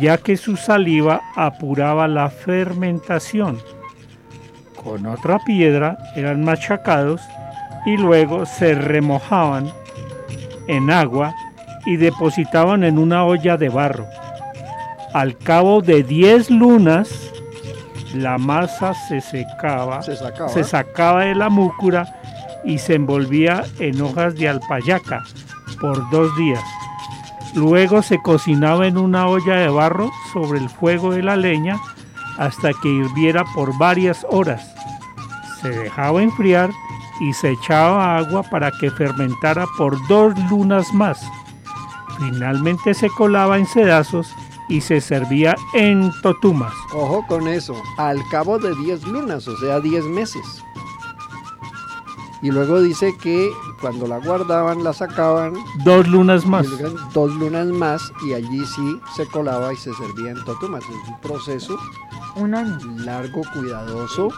ya 0.00 0.16
que 0.16 0.38
su 0.38 0.56
saliva 0.56 1.20
apuraba 1.36 2.08
la 2.08 2.30
fermentación. 2.30 3.58
Con 4.82 5.04
otra 5.04 5.40
piedra 5.40 5.98
eran 6.16 6.42
machacados 6.42 7.20
y 7.84 7.98
luego 7.98 8.46
se 8.46 8.74
remojaban 8.74 9.70
en 10.68 10.90
agua 10.90 11.34
y 11.84 11.96
depositaban 11.96 12.82
en 12.84 12.96
una 12.96 13.26
olla 13.26 13.58
de 13.58 13.68
barro. 13.68 14.06
Al 15.12 15.36
cabo 15.36 15.82
de 15.82 16.02
10 16.02 16.48
lunas, 16.50 17.29
la 18.14 18.38
masa 18.38 18.94
se 18.94 19.20
secaba, 19.20 20.02
Se 20.02 20.16
sacaba. 20.16 20.48
se 20.48 20.64
sacaba 20.64 21.20
de 21.24 21.34
la 21.34 21.48
múcura 21.48 22.20
y 22.64 22.78
se 22.78 22.94
envolvía 22.94 23.64
en 23.78 24.00
hojas 24.02 24.34
de 24.34 24.48
alpayaca 24.48 25.22
por 25.80 26.08
dos 26.10 26.34
días. 26.36 26.62
Luego 27.54 28.02
se 28.02 28.20
cocinaba 28.22 28.86
en 28.86 28.96
una 28.98 29.26
olla 29.26 29.56
de 29.56 29.68
barro 29.68 30.10
sobre 30.32 30.58
el 30.60 30.68
fuego 30.68 31.12
de 31.12 31.22
la 31.22 31.36
leña 31.36 31.78
hasta 32.38 32.70
que 32.82 32.88
hirviera 32.88 33.44
por 33.54 33.76
varias 33.78 34.24
horas. 34.30 34.74
Se 35.60 35.70
dejaba 35.70 36.22
enfriar 36.22 36.70
y 37.20 37.32
se 37.34 37.50
echaba 37.50 38.16
agua 38.16 38.42
para 38.44 38.70
que 38.80 38.90
fermentara 38.90 39.66
por 39.76 39.96
dos 40.08 40.32
lunas 40.50 40.92
más. 40.94 41.20
Finalmente 42.18 42.94
se 42.94 43.08
colaba 43.10 43.58
en 43.58 43.66
sedazos 43.66 44.34
y 44.70 44.80
se 44.80 45.00
servía 45.02 45.54
en 45.74 46.10
totumas. 46.22 46.72
Ojo 46.94 47.26
con 47.28 47.46
eso, 47.48 47.74
al 47.98 48.18
cabo 48.30 48.58
de 48.58 48.74
10 48.74 49.06
lunas, 49.08 49.46
o 49.48 49.56
sea, 49.58 49.80
10 49.80 50.04
meses. 50.06 50.62
Y 52.42 52.50
luego 52.50 52.80
dice 52.80 53.14
que 53.20 53.50
cuando 53.82 54.06
la 54.06 54.18
guardaban, 54.18 54.82
la 54.82 54.94
sacaban 54.94 55.52
Dos 55.84 56.08
lunas 56.08 56.46
más. 56.46 56.66
dos 57.12 57.34
lunas 57.34 57.66
más 57.66 58.10
y 58.26 58.32
allí 58.32 58.64
sí 58.64 58.98
se 59.14 59.26
colaba 59.26 59.74
y 59.74 59.76
se 59.76 59.92
servía 59.92 60.30
en 60.30 60.42
totumas. 60.46 60.82
Es 60.84 61.08
un 61.08 61.20
proceso 61.20 61.78
Un 62.36 62.54
año. 62.54 62.78
largo, 63.04 63.42
cuidadoso, 63.52 64.30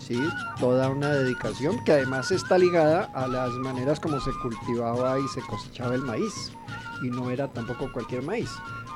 ¿sí? 0.00 0.18
toda 0.58 0.88
una 0.88 1.08
dedicación 1.10 1.82
que 1.84 1.92
además 1.92 2.30
está 2.30 2.56
ligada 2.56 3.10
a 3.14 3.26
las 3.26 3.50
maneras 3.56 4.00
como 4.00 4.18
se 4.20 4.30
cultivaba 4.40 5.18
y 5.20 5.28
se 5.28 5.42
cosechaba 5.42 5.94
el 5.94 6.02
maíz. 6.02 6.52
Y 7.02 7.10
no 7.10 7.28
era 7.28 7.48
tampoco 7.52 7.92
cualquier 7.92 8.22
maíz. 8.22 8.48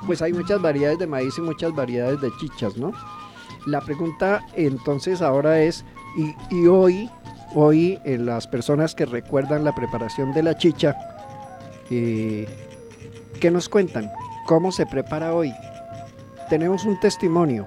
Pues 0.07 0.23
hay 0.23 0.33
muchas 0.33 0.61
variedades 0.61 0.99
de 0.99 1.07
maíz 1.07 1.37
y 1.39 1.41
muchas 1.41 1.75
variedades 1.75 2.21
de 2.21 2.31
chichas, 2.39 2.77
¿no? 2.77 2.93
La 3.67 3.81
pregunta 3.81 4.45
entonces 4.55 5.21
ahora 5.21 5.61
es, 5.61 5.85
y, 6.51 6.67
hoy, 6.67 7.11
hoy 7.55 7.99
en 8.05 8.27
las 8.27 8.47
personas 8.47 8.95
que 8.95 9.07
recuerdan 9.07 9.65
la 9.65 9.75
preparación 9.75 10.33
de 10.33 10.43
la 10.43 10.57
chicha, 10.57 10.97
eh, 11.91 12.49
¿qué 13.41 13.51
nos 13.51 13.69
cuentan? 13.69 14.11
¿Cómo 14.47 14.73
se 14.73 14.87
prepara 14.87 15.35
hoy? 15.35 15.53
Tenemos 16.49 16.85
un 16.85 16.99
testimonio 16.99 17.67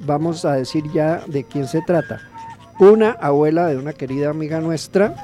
vamos 0.00 0.44
a 0.44 0.54
decir 0.54 0.84
ya 0.92 1.22
de 1.26 1.44
quién 1.44 1.66
se 1.66 1.82
trata. 1.82 2.20
Una 2.78 3.12
abuela 3.12 3.66
de 3.66 3.76
una 3.76 3.92
querida 3.92 4.30
amiga 4.30 4.60
nuestra, 4.60 5.14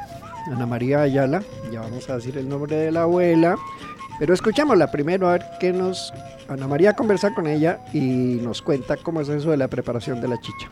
Ana 0.46 0.66
María 0.66 1.02
Ayala, 1.02 1.42
ya 1.72 1.80
vamos 1.80 2.08
a 2.10 2.16
decir 2.16 2.36
el 2.36 2.48
nombre 2.48 2.76
de 2.76 2.90
la 2.90 3.02
abuela, 3.02 3.56
pero 4.18 4.34
escuchémosla 4.34 4.90
primero 4.90 5.28
a 5.28 5.32
ver 5.32 5.44
qué 5.60 5.72
nos... 5.72 6.12
Ana 6.48 6.68
María 6.68 6.92
conversa 6.92 7.34
con 7.34 7.46
ella 7.46 7.80
y 7.92 8.38
nos 8.42 8.60
cuenta 8.60 8.96
cómo 8.96 9.20
es 9.22 9.28
eso 9.28 9.50
de 9.50 9.56
la 9.56 9.68
preparación 9.68 10.20
de 10.20 10.28
la 10.28 10.38
chicha. 10.40 10.68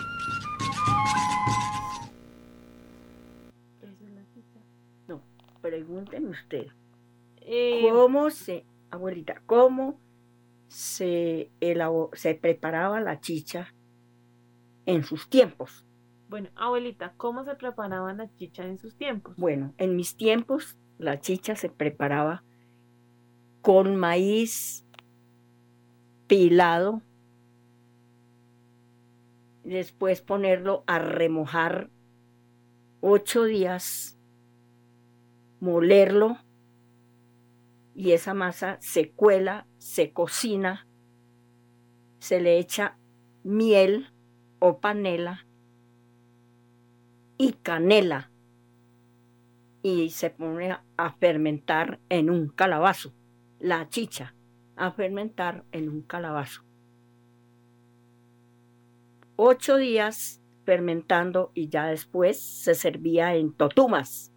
No, 5.08 5.22
pregúntenme 5.62 6.30
usted. 6.30 6.66
Eh, 7.40 7.88
¿Cómo 7.90 8.30
se, 8.30 8.64
abuelita, 8.90 9.42
cómo 9.46 9.98
se, 10.68 11.50
se 12.12 12.34
preparaba 12.34 13.00
la 13.00 13.20
chicha 13.20 13.72
en 14.86 15.04
sus 15.04 15.28
tiempos? 15.28 15.84
Bueno, 16.28 16.50
abuelita, 16.54 17.14
¿cómo 17.16 17.44
se 17.44 17.54
preparaba 17.54 18.12
la 18.12 18.32
chicha 18.36 18.64
en 18.64 18.78
sus 18.78 18.96
tiempos? 18.96 19.36
Bueno, 19.36 19.74
en 19.78 19.96
mis 19.96 20.16
tiempos 20.16 20.76
la 20.98 21.20
chicha 21.20 21.56
se 21.56 21.68
preparaba 21.68 22.44
con 23.62 23.96
maíz 23.96 24.84
pilado, 26.26 27.00
después 29.64 30.20
ponerlo 30.20 30.82
a 30.86 30.98
remojar 30.98 31.90
ocho 33.00 33.44
días, 33.44 34.18
molerlo 35.60 36.38
y 37.94 38.12
esa 38.12 38.34
masa 38.34 38.78
se 38.80 39.10
cuela, 39.10 39.66
se 39.78 40.12
cocina, 40.12 40.86
se 42.18 42.40
le 42.40 42.58
echa 42.58 42.98
miel 43.44 44.08
o 44.58 44.78
panela 44.78 45.46
y 47.38 47.52
canela 47.52 48.30
y 49.82 50.10
se 50.10 50.30
pone 50.30 50.70
a- 50.70 50.84
fermentar 51.18 52.00
en 52.08 52.30
un 52.30 52.48
calabazo, 52.48 53.12
la 53.62 53.88
chicha, 53.88 54.34
a 54.74 54.90
fermentar 54.90 55.64
en 55.70 55.88
un 55.88 56.02
calabazo. 56.02 56.64
Ocho 59.36 59.76
días 59.76 60.42
fermentando 60.64 61.52
y 61.54 61.68
ya 61.68 61.86
después 61.86 62.40
se 62.40 62.74
servía 62.74 63.36
en 63.36 63.52
totumas. 63.52 64.32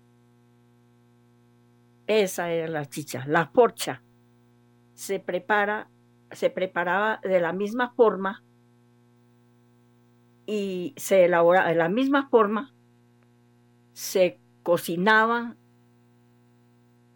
Esa 2.05 2.51
era 2.51 2.67
la 2.67 2.85
chicha, 2.85 3.25
la 3.27 3.51
porcha. 3.51 4.03
Se 4.93 5.19
prepara, 5.19 5.89
se 6.29 6.51
preparaba 6.51 7.19
de 7.23 7.41
la 7.41 7.51
misma 7.51 7.93
forma 7.95 8.43
y 10.45 10.93
se 10.97 11.25
elabora 11.25 11.67
de 11.67 11.73
la 11.73 11.89
misma 11.89 12.29
forma, 12.29 12.75
se 13.93 14.39
cocinaba, 14.61 15.57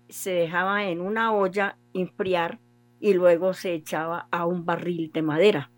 se 0.10 0.32
dejaba 0.32 0.86
en 0.86 1.02
una 1.02 1.34
olla 1.34 1.78
enfriar 1.94 2.60
y 3.00 3.14
luego 3.14 3.54
se 3.54 3.74
echaba 3.74 4.28
a 4.32 4.46
un 4.46 4.66
barril 4.66 5.12
de 5.14 5.22
madera. 5.22 5.72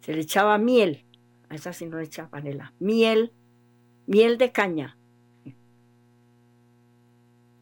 Se 0.00 0.12
le 0.12 0.20
echaba 0.20 0.58
miel, 0.58 1.04
a 1.48 1.54
esa 1.54 1.72
sí 1.72 1.86
no 1.86 1.98
le 1.98 2.04
echaba 2.04 2.30
panela, 2.30 2.72
miel, 2.78 3.32
miel 4.06 4.38
de 4.38 4.52
caña. 4.52 4.96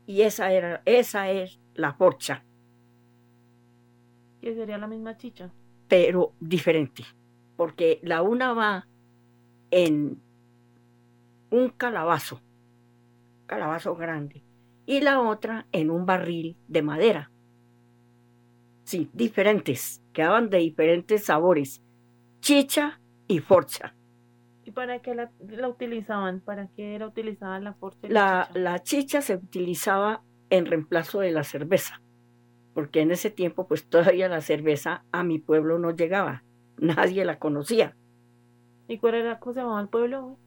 Y 0.06 0.22
esa, 0.22 0.52
era, 0.52 0.82
esa 0.84 1.30
es 1.30 1.58
la 1.74 1.92
forcha, 1.94 2.44
Que 4.40 4.54
sería 4.54 4.78
la 4.78 4.86
misma 4.86 5.16
chicha. 5.16 5.50
pero 5.88 6.32
diferente. 6.40 7.04
Porque 7.56 7.98
la 8.02 8.22
una 8.22 8.52
va 8.52 8.86
en 9.70 10.20
un 11.50 11.68
calabazo, 11.70 12.40
calabazo 13.46 13.96
grande, 13.96 14.42
y 14.86 15.00
la 15.00 15.20
otra 15.20 15.66
en 15.72 15.90
un 15.90 16.06
barril 16.06 16.56
de 16.68 16.82
madera. 16.82 17.30
Sí, 18.84 19.10
diferentes, 19.12 20.00
quedaban 20.12 20.48
de 20.48 20.58
diferentes 20.58 21.24
sabores, 21.24 21.82
chicha 22.40 23.00
y 23.26 23.40
forcha. 23.40 23.96
¿Y 24.64 24.70
para 24.70 25.00
qué 25.00 25.14
la, 25.14 25.32
la 25.48 25.68
utilizaban? 25.68 26.40
¿Para 26.40 26.68
qué 26.68 26.98
la 26.98 27.08
utilizaban 27.08 27.64
la 27.64 27.74
forcha? 27.74 28.06
y 28.06 28.10
La, 28.10 28.46
chicha? 28.48 28.58
la 28.60 28.82
chicha 28.82 29.20
se 29.22 29.34
utilizaba 29.34 30.22
en 30.50 30.66
reemplazo 30.66 31.20
de 31.20 31.32
la 31.32 31.42
cerveza, 31.42 32.00
porque 32.74 33.00
en 33.00 33.10
ese 33.10 33.30
tiempo 33.30 33.66
pues 33.66 33.88
todavía 33.88 34.28
la 34.28 34.40
cerveza 34.40 35.04
a 35.10 35.24
mi 35.24 35.40
pueblo 35.40 35.80
no 35.80 35.90
llegaba, 35.90 36.44
nadie 36.78 37.24
la 37.24 37.40
conocía. 37.40 37.96
¿Y 38.86 38.98
cuál 38.98 39.14
era, 39.16 39.40
cómo 39.40 39.52
se 39.54 39.60
llamaba 39.60 39.80
el 39.80 39.88
pueblo? 39.88 40.38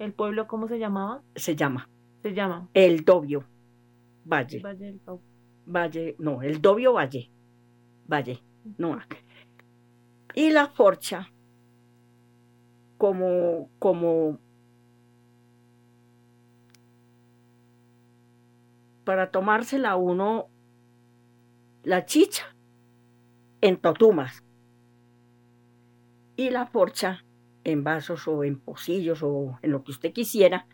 ¿El 0.00 0.12
pueblo 0.12 0.48
cómo 0.48 0.66
se 0.66 0.80
llamaba? 0.80 1.22
Se 1.36 1.54
llama 1.54 1.88
Se 2.22 2.34
llama 2.34 2.68
el 2.74 3.04
Dobio 3.04 3.44
Valle. 4.24 4.60
Valle 4.60 4.86
del 4.86 5.00
Cauca. 5.02 5.24
Valle, 5.66 6.16
no, 6.18 6.42
el 6.42 6.60
Dobio 6.60 6.94
Valle. 6.94 7.30
Valle, 8.06 8.42
no. 8.78 8.98
Y 10.34 10.50
la 10.50 10.68
forcha, 10.68 11.30
como, 12.96 13.70
como 13.78 14.38
para 19.04 19.30
tomársela 19.30 19.96
uno, 19.96 20.48
la 21.82 22.04
chicha 22.04 22.44
en 23.60 23.78
totumas 23.78 24.44
y 26.36 26.50
la 26.50 26.66
forcha 26.66 27.24
en 27.64 27.84
vasos 27.84 28.28
o 28.28 28.44
en 28.44 28.60
pocillos 28.60 29.22
o 29.22 29.58
en 29.62 29.70
lo 29.70 29.82
que 29.82 29.92
usted 29.92 30.12
quisiera, 30.12 30.66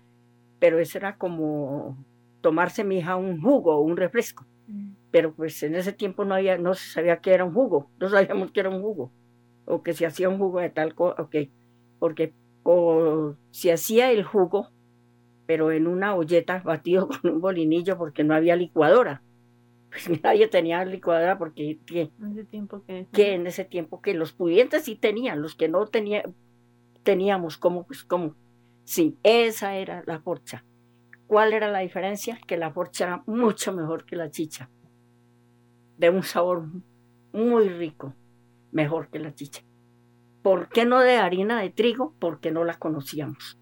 pero 0.59 0.79
eso 0.79 0.99
era 0.99 1.17
como 1.17 1.97
tomarse 2.41 2.85
mi 2.85 2.99
hija 2.99 3.17
un 3.17 3.41
jugo 3.41 3.77
o 3.77 3.81
un 3.81 3.97
refresco. 3.97 4.47
Pero 5.11 5.35
pues 5.35 5.63
en 5.63 5.75
ese 5.75 5.93
tiempo 5.93 6.25
no 6.25 6.35
había, 6.35 6.59
no 6.59 6.75
se 6.75 6.91
sabía 6.91 7.19
que 7.19 7.33
era 7.33 7.45
un 7.45 7.53
jugo, 7.53 7.91
no 8.01 8.09
sabíamos 8.09 8.51
que 8.51 8.61
era 8.61 8.71
un 8.71 8.83
jugo, 8.83 9.13
o 9.65 9.83
que 9.83 9.93
se 9.93 10.07
hacía 10.07 10.29
un 10.29 10.39
jugo 10.39 10.61
de 10.61 10.71
tal 10.71 10.95
cosa, 10.95 11.23
ok, 11.23 11.37
porque 11.99 12.35
o 12.65 13.37
se 13.51 13.73
hacía 13.73 14.11
el 14.11 14.25
jugo, 14.25 14.71
pero 15.47 15.71
en 15.71 15.87
una 15.87 16.15
olleta 16.15 16.63
batido 16.65 17.09
con 17.23 17.33
un 17.33 17.41
bolinillo 17.41 17.97
porque 17.97 18.25
no 18.25 18.35
había 18.35 18.57
licuadora. 18.57 19.23
Pues 19.91 20.23
nadie 20.23 20.49
tenía 20.49 20.85
licuadora 20.85 21.39
porque 21.39 21.79
que, 21.87 22.11
En 22.21 22.33
ese 22.33 22.45
tiempo 22.45 22.83
que... 22.85 23.07
que 23.13 23.35
en 23.35 23.47
ese 23.47 23.65
tiempo 23.65 24.01
que 24.01 24.13
los 24.15 24.33
pudientes 24.33 24.83
sí 24.85 24.97
tenían, 24.97 25.41
los 25.41 25.55
que 25.55 25.69
no 25.69 25.87
tenía, 25.87 26.25
teníamos 27.05 27.59
como, 27.59 27.87
pues 27.87 28.03
como, 28.03 28.35
sí, 28.85 29.19
esa 29.23 29.77
era 29.77 30.03
la 30.07 30.21
forcha. 30.23 30.65
¿Cuál 31.27 31.53
era 31.55 31.71
la 31.71 31.81
diferencia? 31.81 32.39
Que 32.47 32.57
la 32.57 32.73
forcha 32.73 33.05
era 33.07 33.25
mucho 33.27 33.73
mejor 33.73 34.05
que 34.07 34.17
la 34.17 34.31
chicha. 34.31 34.71
De 35.97 36.11
un 36.11 36.23
sabor 36.23 36.69
muy 37.33 37.69
rico, 37.69 38.17
mejor 38.73 39.11
que 39.11 39.19
la 39.19 39.35
chicha. 39.35 39.63
¿Por 40.43 40.69
qué 40.71 40.85
no 40.87 41.01
de 41.01 41.17
harina 41.17 41.61
de 41.61 41.71
trigo? 41.71 42.17
Porque 42.21 42.51
no 42.53 42.65
la 42.65 42.79
conocíamos. 42.79 43.59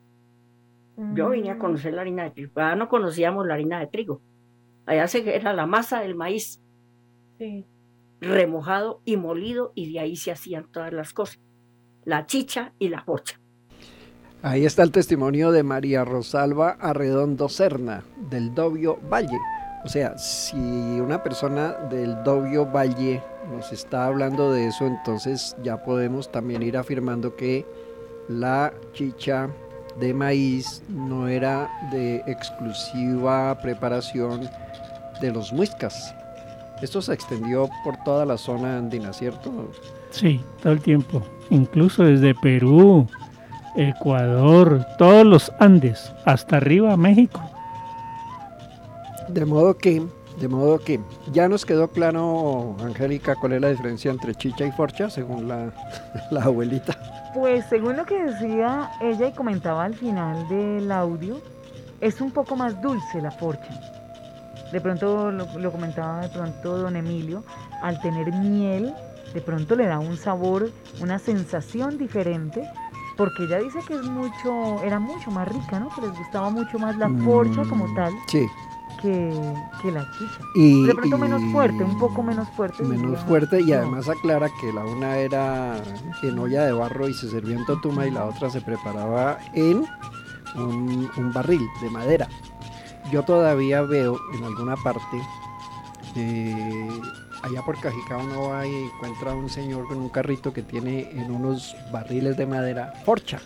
Yo 1.09 1.31
vine 1.31 1.51
a 1.51 1.55
Mm, 1.55 1.59
conocer 1.59 1.95
la 1.95 2.03
harina 2.03 2.25
de 2.25 2.31
trigo. 2.33 2.53
Allá 2.61 2.77
no 2.77 2.89
conocíamos 2.89 3.47
la 3.47 3.55
harina 3.55 3.81
de 3.81 3.87
trigo. 3.89 4.23
Allá 4.87 5.09
se, 5.09 5.37
era 5.37 5.53
la 5.55 5.67
masa 5.67 6.01
del 6.01 6.15
maíz 6.17 6.63
Sí. 7.39 7.69
remojado 8.21 9.03
y 9.05 9.17
molido 9.17 9.73
y 9.75 9.93
de 9.93 10.01
ahí 10.01 10.17
se 10.17 10.31
hacían 10.33 10.71
todas 10.71 10.93
las 10.93 11.13
cosas. 11.13 11.41
La 12.05 12.27
chicha 12.27 12.75
y 12.79 12.89
la 12.91 13.05
forcha. 13.05 13.42
Ahí 14.45 14.67
está 14.67 14.83
el 14.83 14.91
testimonio 14.91 15.53
de 15.53 15.63
María 15.63 16.05
Rosalba 16.05 16.71
Arredondo 16.81 17.49
Serna, 17.49 18.03
del 18.29 18.53
Dobio 18.53 18.99
Valle. 19.09 19.39
O 19.85 19.89
sea, 19.89 20.19
si 20.19 20.57
una 20.57 21.23
persona 21.23 21.75
del 21.89 22.25
Dobio 22.25 22.67
Valle 22.67 23.23
nos 23.55 23.71
está 23.73 24.07
hablando 24.07 24.51
de 24.51 24.67
eso, 24.67 24.85
entonces 24.85 25.57
ya 25.63 25.85
podemos 25.85 26.33
también 26.33 26.65
ir 26.65 26.77
afirmando 26.77 27.37
que 27.37 27.65
la 28.29 28.73
chicha 28.95 29.49
de 30.01 30.13
maíz 30.13 30.83
no 30.89 31.29
era 31.29 31.71
de 31.93 32.17
exclusiva 32.27 33.57
preparación 33.63 34.51
de 35.21 35.31
los 35.31 35.53
muiscas. 35.53 36.17
Esto 36.83 37.01
se 37.01 37.15
extendió 37.15 37.71
por 37.85 37.97
toda 37.99 38.27
la 38.27 38.37
zona 38.37 38.79
andina, 38.79 39.13
¿cierto? 39.13 39.71
Sí, 40.11 40.41
todo 40.61 40.73
el 40.73 40.81
tiempo. 40.81 41.23
Incluso 41.51 42.03
desde 42.03 42.35
Perú, 42.35 43.07
Ecuador, 43.75 44.87
todos 44.99 45.25
los 45.25 45.53
Andes, 45.59 46.13
hasta 46.25 46.59
arriba 46.59 46.97
México. 46.97 47.41
De 49.29 49.47
modo 49.47 49.79
que, 49.79 50.03
de 50.39 50.49
modo 50.49 50.79
que 50.79 51.01
ya 51.33 51.49
nos 51.49 51.65
quedó 51.65 51.89
claro, 51.89 52.77
Angélica, 52.85 53.35
cuál 53.37 53.55
es 53.55 53.61
la 53.63 53.69
diferencia 53.69 54.11
entre 54.11 54.35
chicha 54.35 54.67
y 54.67 54.73
forcha, 54.73 55.09
según 55.09 55.49
la, 55.49 55.73
la 56.31 56.43
abuelita. 56.43 56.97
Pues 57.35 57.65
según 57.67 57.97
lo 57.97 58.05
que 58.05 58.23
decía 58.23 58.91
ella 59.01 59.29
y 59.29 59.33
comentaba 59.33 59.85
al 59.85 59.95
final 59.95 60.47
del 60.49 60.93
audio, 60.93 61.41
es 62.01 62.21
un 62.21 62.31
poco 62.31 62.57
más 62.57 62.81
dulce 62.83 63.23
la 63.23 63.31
forcha. 63.31 63.81
De 64.71 64.81
pronto 64.81 65.31
lo, 65.31 65.47
lo 65.59 65.73
comentaba 65.73 66.21
de 66.21 66.29
pronto 66.29 66.77
don 66.77 66.97
Emilio, 66.97 67.43
al 67.83 68.01
tener 68.01 68.33
miel, 68.33 68.93
de 69.33 69.41
pronto 69.41 69.77
le 69.77 69.87
da 69.87 69.99
un 69.99 70.17
sabor, 70.19 70.71
una 71.01 71.19
sensación 71.19 71.97
diferente, 71.97 72.69
porque 73.17 73.45
ella 73.45 73.59
dice 73.59 73.81
que 73.87 73.95
es 73.95 74.03
mucho, 74.05 74.83
era 74.83 74.99
mucho 74.99 75.31
más 75.31 75.47
rica, 75.49 75.79
¿no? 75.81 75.89
Que 75.95 76.01
les 76.03 76.17
gustaba 76.19 76.51
mucho 76.51 76.79
más 76.79 76.97
la 76.97 77.09
forcha 77.25 77.63
como 77.69 77.87
Mm, 77.89 77.95
tal 77.95 78.13
Sí, 78.29 78.47
que, 79.01 79.55
que 79.81 79.91
la 79.93 80.05
chicha. 80.13 80.41
Y- 80.55 80.87
de 80.87 80.95
pronto 80.95 81.19
menos 81.19 81.43
fuerte, 81.53 81.83
un 81.85 81.99
poco 81.99 82.23
menos 82.23 82.49
fuerte. 82.51 82.83
menos 82.85 83.21
fuerte 83.21 83.61
y 83.61 83.71
No. 83.71 83.77
además 83.79 84.09
aclara 84.09 84.49
que 84.61 84.73
la 84.73 84.85
una 84.85 85.17
era 85.17 85.83
en 86.23 86.39
olla 86.39 86.65
de 86.65 86.73
barro 86.73 87.09
y 87.09 87.15
se 87.15 87.29
servía 87.29 87.57
en 87.57 87.67
totuma 87.67 88.07
y 88.07 88.11
la 88.11 88.27
otra 88.27 88.49
se 88.51 88.61
preparaba 88.61 89.39
en 89.55 89.85
un, 90.55 91.11
un 91.17 91.33
barril 91.33 91.67
de 91.81 91.91
madera. 91.91 92.29
Yo 93.11 93.23
todavía 93.25 93.83
veo 93.83 94.19
en 94.35 94.45
alguna 94.45 94.77
parte, 94.77 95.21
eh, 96.15 96.89
allá 97.43 97.63
por 97.63 97.79
Cajicá 97.81 98.17
uno 98.19 98.49
va 98.51 98.67
y 98.67 98.75
encuentra 98.75 99.33
a 99.33 99.35
un 99.35 99.49
señor 99.51 99.87
con 99.89 99.99
un 99.99 100.09
carrito 100.09 100.53
que 100.53 100.63
tiene 100.63 101.11
en 101.13 101.31
unos 101.31 101.77
barriles 101.93 102.37
de 102.37 102.47
madera 102.47 102.93
forcha. 103.05 103.41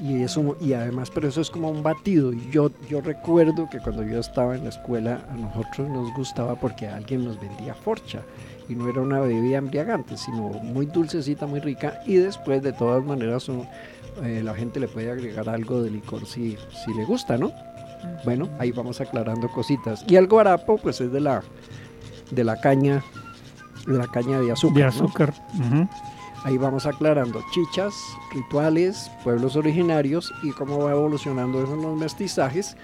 Y, 0.00 0.22
eso, 0.22 0.56
y 0.60 0.74
además, 0.74 1.10
pero 1.12 1.26
eso 1.26 1.40
es 1.40 1.50
como 1.50 1.70
un 1.70 1.82
batido. 1.82 2.32
Y 2.32 2.48
yo, 2.50 2.70
yo 2.88 3.00
recuerdo 3.00 3.68
que 3.68 3.80
cuando 3.80 4.04
yo 4.04 4.20
estaba 4.20 4.54
en 4.54 4.62
la 4.62 4.70
escuela, 4.70 5.20
a 5.28 5.34
nosotros 5.34 5.88
nos 5.88 6.14
gustaba 6.14 6.54
porque 6.54 6.86
alguien 6.86 7.24
nos 7.24 7.40
vendía 7.40 7.74
forcha. 7.74 8.22
Y 8.68 8.74
no 8.76 8.88
era 8.88 9.00
una 9.00 9.18
bebida 9.18 9.56
embriagante, 9.58 10.16
sino 10.16 10.50
muy 10.50 10.86
dulcecita, 10.86 11.46
muy 11.46 11.58
rica. 11.58 12.00
Y 12.06 12.14
después, 12.14 12.62
de 12.62 12.72
todas 12.72 13.04
maneras, 13.04 13.48
uno- 13.48 13.66
eh, 14.22 14.40
la 14.44 14.54
gente 14.54 14.78
le 14.78 14.86
puede 14.86 15.10
agregar 15.10 15.48
algo 15.48 15.82
de 15.82 15.90
licor 15.90 16.24
si, 16.26 16.56
si 16.84 16.94
le 16.94 17.04
gusta, 17.04 17.36
¿no? 17.36 17.50
Bueno, 18.24 18.48
ahí 18.60 18.70
vamos 18.70 19.00
aclarando 19.00 19.48
cositas. 19.48 20.04
Y 20.06 20.14
el 20.14 20.28
guarapo, 20.28 20.78
pues 20.78 21.00
es 21.00 21.10
de 21.10 21.18
la, 21.20 21.42
de 22.30 22.44
la 22.44 22.60
caña, 22.60 23.02
de 23.86 23.98
la 23.98 24.06
caña 24.06 24.40
de 24.40 24.52
azúcar. 24.52 24.76
De 24.76 24.82
¿no? 24.82 24.88
azúcar. 24.88 25.34
Ahí 26.44 26.56
vamos 26.56 26.86
aclarando 26.86 27.42
chichas, 27.52 27.94
rituales, 28.32 29.10
pueblos 29.24 29.56
originarios 29.56 30.32
y 30.42 30.52
cómo 30.52 30.78
va 30.78 30.92
evolucionando 30.92 31.62
eso 31.62 31.74
en 31.74 31.82
los 31.82 31.98
mestizajes. 31.98 32.76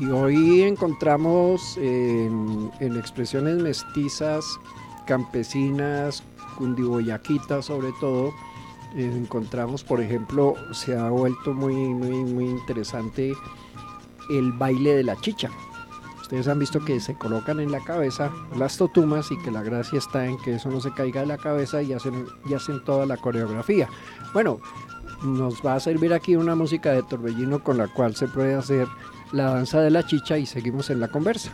Y 0.00 0.06
hoy 0.06 0.62
encontramos 0.62 1.76
en, 1.76 2.70
en 2.80 2.96
expresiones 2.96 3.56
mestizas, 3.56 4.44
campesinas, 5.06 6.22
cundiboyaquitas 6.56 7.66
sobre 7.66 7.92
todo, 8.00 8.32
eh, 8.94 9.10
encontramos, 9.16 9.82
por 9.82 10.00
ejemplo, 10.00 10.54
se 10.72 10.96
ha 10.96 11.08
vuelto 11.08 11.54
muy, 11.54 11.74
muy, 11.74 12.24
muy 12.24 12.44
interesante 12.44 13.32
el 14.30 14.52
baile 14.52 14.94
de 14.94 15.02
la 15.02 15.20
chicha. 15.20 15.50
Ustedes 16.32 16.48
han 16.48 16.60
visto 16.60 16.82
que 16.82 16.98
se 16.98 17.14
colocan 17.14 17.60
en 17.60 17.70
la 17.70 17.80
cabeza 17.80 18.32
las 18.56 18.78
totumas 18.78 19.30
y 19.30 19.36
que 19.42 19.50
la 19.50 19.62
gracia 19.62 19.98
está 19.98 20.24
en 20.24 20.38
que 20.38 20.54
eso 20.54 20.70
no 20.70 20.80
se 20.80 20.90
caiga 20.90 21.20
de 21.20 21.26
la 21.26 21.36
cabeza 21.36 21.82
y 21.82 21.92
hacen, 21.92 22.24
y 22.48 22.54
hacen 22.54 22.82
toda 22.84 23.04
la 23.04 23.18
coreografía. 23.18 23.86
Bueno, 24.32 24.58
nos 25.22 25.60
va 25.60 25.74
a 25.74 25.80
servir 25.80 26.14
aquí 26.14 26.34
una 26.34 26.54
música 26.54 26.92
de 26.92 27.02
torbellino 27.02 27.62
con 27.62 27.76
la 27.76 27.86
cual 27.86 28.16
se 28.16 28.28
puede 28.28 28.54
hacer 28.54 28.88
la 29.32 29.50
danza 29.50 29.82
de 29.82 29.90
la 29.90 30.06
chicha 30.06 30.38
y 30.38 30.46
seguimos 30.46 30.88
en 30.88 31.00
la 31.00 31.08
conversa. 31.08 31.52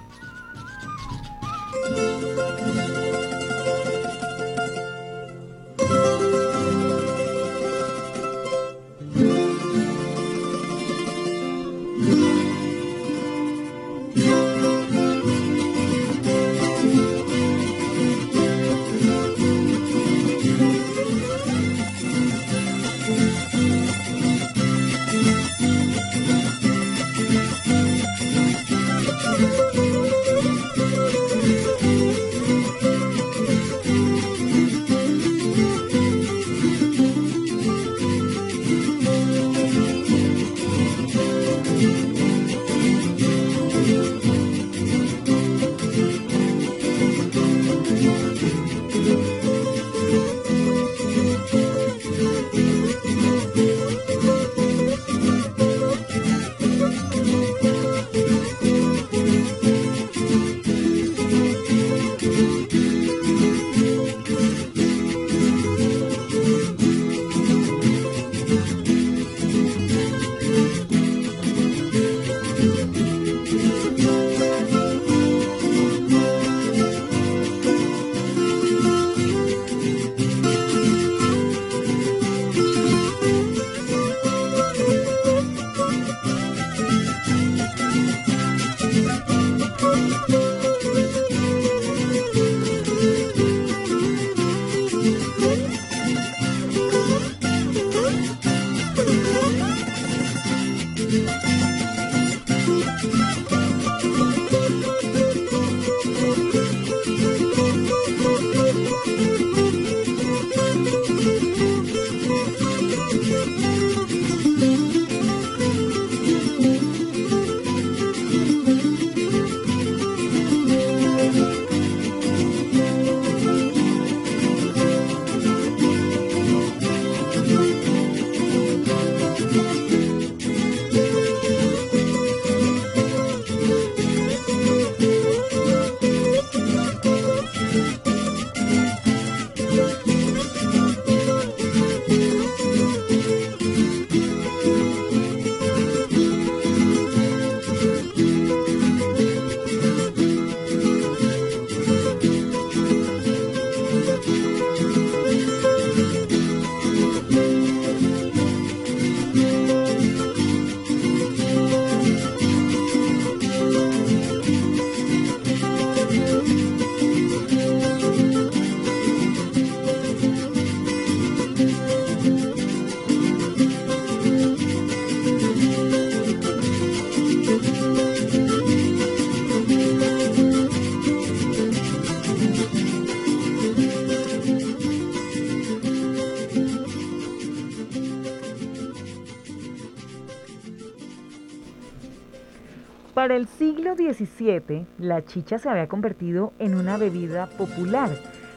XVII, 193.99 194.87
la 194.99 195.25
chicha 195.25 195.59
se 195.59 195.69
había 195.69 195.89
convertido 195.89 196.53
en 196.59 196.75
una 196.75 196.97
bebida 196.97 197.47
popular. 197.47 198.11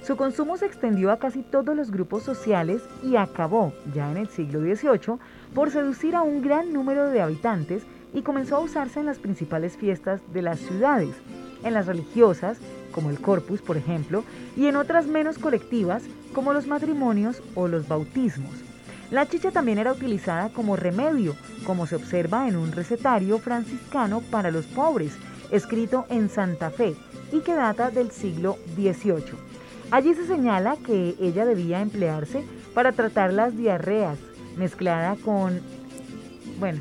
Su 0.03 0.15
consumo 0.15 0.57
se 0.57 0.67
extendió 0.67 1.11
a 1.11 1.17
casi 1.17 1.41
todos 1.41 1.75
los 1.75 1.91
grupos 1.91 2.23
sociales 2.23 2.81
y 3.03 3.15
acabó, 3.15 3.73
ya 3.93 4.11
en 4.11 4.17
el 4.17 4.29
siglo 4.29 4.61
XVIII, 4.61 5.17
por 5.53 5.71
seducir 5.71 6.15
a 6.15 6.21
un 6.21 6.41
gran 6.41 6.71
número 6.71 7.09
de 7.09 7.21
habitantes 7.21 7.83
y 8.13 8.21
comenzó 8.21 8.57
a 8.57 8.61
usarse 8.61 8.99
en 8.99 9.07
las 9.07 9.19
principales 9.19 9.77
fiestas 9.77 10.21
de 10.31 10.41
las 10.41 10.59
ciudades, 10.59 11.15
en 11.63 11.73
las 11.73 11.87
religiosas, 11.87 12.59
como 12.91 13.09
el 13.09 13.19
Corpus, 13.19 13.61
por 13.61 13.77
ejemplo, 13.77 14.23
y 14.55 14.67
en 14.67 14.75
otras 14.75 15.07
menos 15.07 15.37
colectivas, 15.37 16.03
como 16.33 16.53
los 16.53 16.67
matrimonios 16.67 17.41
o 17.55 17.67
los 17.67 17.87
bautismos. 17.87 18.70
La 19.11 19.27
chicha 19.27 19.51
también 19.51 19.77
era 19.77 19.91
utilizada 19.91 20.49
como 20.49 20.77
remedio, 20.77 21.35
como 21.65 21.85
se 21.85 21.97
observa 21.97 22.47
en 22.47 22.55
un 22.55 22.71
recetario 22.71 23.39
franciscano 23.39 24.21
para 24.31 24.51
los 24.51 24.65
pobres, 24.65 25.11
escrito 25.51 26.05
en 26.09 26.29
Santa 26.29 26.69
Fe 26.69 26.95
y 27.33 27.41
que 27.41 27.53
data 27.53 27.91
del 27.91 28.11
siglo 28.11 28.57
XVIII. 28.75 29.37
Allí 29.91 30.13
se 30.13 30.25
señala 30.25 30.77
que 30.77 31.15
ella 31.19 31.43
debía 31.43 31.81
emplearse 31.81 32.45
para 32.73 32.93
tratar 32.93 33.33
las 33.33 33.57
diarreas, 33.57 34.17
mezclada 34.55 35.17
con, 35.17 35.59
bueno, 36.57 36.79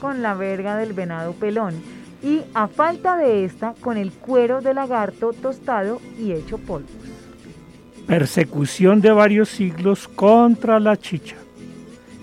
con 0.00 0.20
la 0.20 0.34
verga 0.34 0.76
del 0.76 0.94
venado 0.94 1.32
pelón 1.34 1.80
y 2.24 2.40
a 2.54 2.66
falta 2.66 3.16
de 3.16 3.44
esta 3.44 3.74
con 3.80 3.96
el 3.96 4.10
cuero 4.10 4.60
de 4.60 4.74
lagarto 4.74 5.32
tostado 5.32 6.00
y 6.18 6.32
hecho 6.32 6.58
polvo. 6.58 6.88
Persecución 8.08 9.00
de 9.00 9.12
varios 9.12 9.48
siglos 9.48 10.08
contra 10.08 10.80
la 10.80 10.96
chicha. 10.96 11.36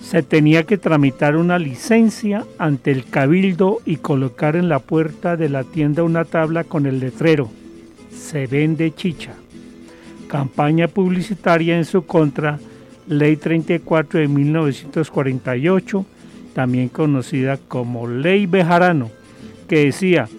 Se 0.06 0.22
tenía 0.22 0.66
que 0.66 0.78
tramitar 0.78 1.36
una 1.36 1.58
licencia 1.58 2.46
ante 2.60 2.92
el 2.92 3.06
cabildo 3.06 3.80
y 3.86 3.96
colocar 3.96 4.56
en 4.56 4.70
la 4.70 4.78
puerta 4.78 5.36
de 5.36 5.50
la 5.50 5.64
tienda 5.64 6.04
una 6.04 6.26
tabla 6.26 6.64
con 6.64 6.86
el 6.86 7.00
letrero 7.00 7.50
Se 8.12 8.46
vende 8.46 8.94
chicha. 8.94 9.34
Campaña 10.28 10.88
publicitaria 10.88 11.76
en 11.76 11.86
su 11.86 12.06
contra, 12.06 12.60
Ley 13.08 13.36
34 13.36 14.20
de 14.20 14.28
1948, 14.28 16.06
también 16.54 16.90
conocida 16.90 17.58
como 17.58 18.08
Ley 18.08 18.46
Bejarano, 18.46 19.10
que 19.68 19.86
decía 19.86 20.30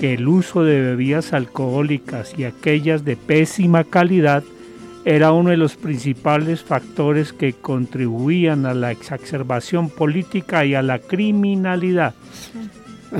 que 0.00 0.14
el 0.14 0.26
uso 0.26 0.64
de 0.64 0.80
bebidas 0.80 1.32
alcohólicas 1.32 2.34
y 2.36 2.42
aquellas 2.42 3.04
de 3.04 3.16
pésima 3.16 3.84
calidad 3.84 4.42
era 5.04 5.32
uno 5.32 5.50
de 5.50 5.56
los 5.56 5.76
principales 5.76 6.62
factores 6.62 7.32
que 7.32 7.54
contribuían 7.54 8.66
a 8.66 8.74
la 8.74 8.90
exacerbación 8.92 9.88
política 9.90 10.64
y 10.64 10.74
a 10.74 10.82
la 10.82 10.98
criminalidad. 11.00 12.14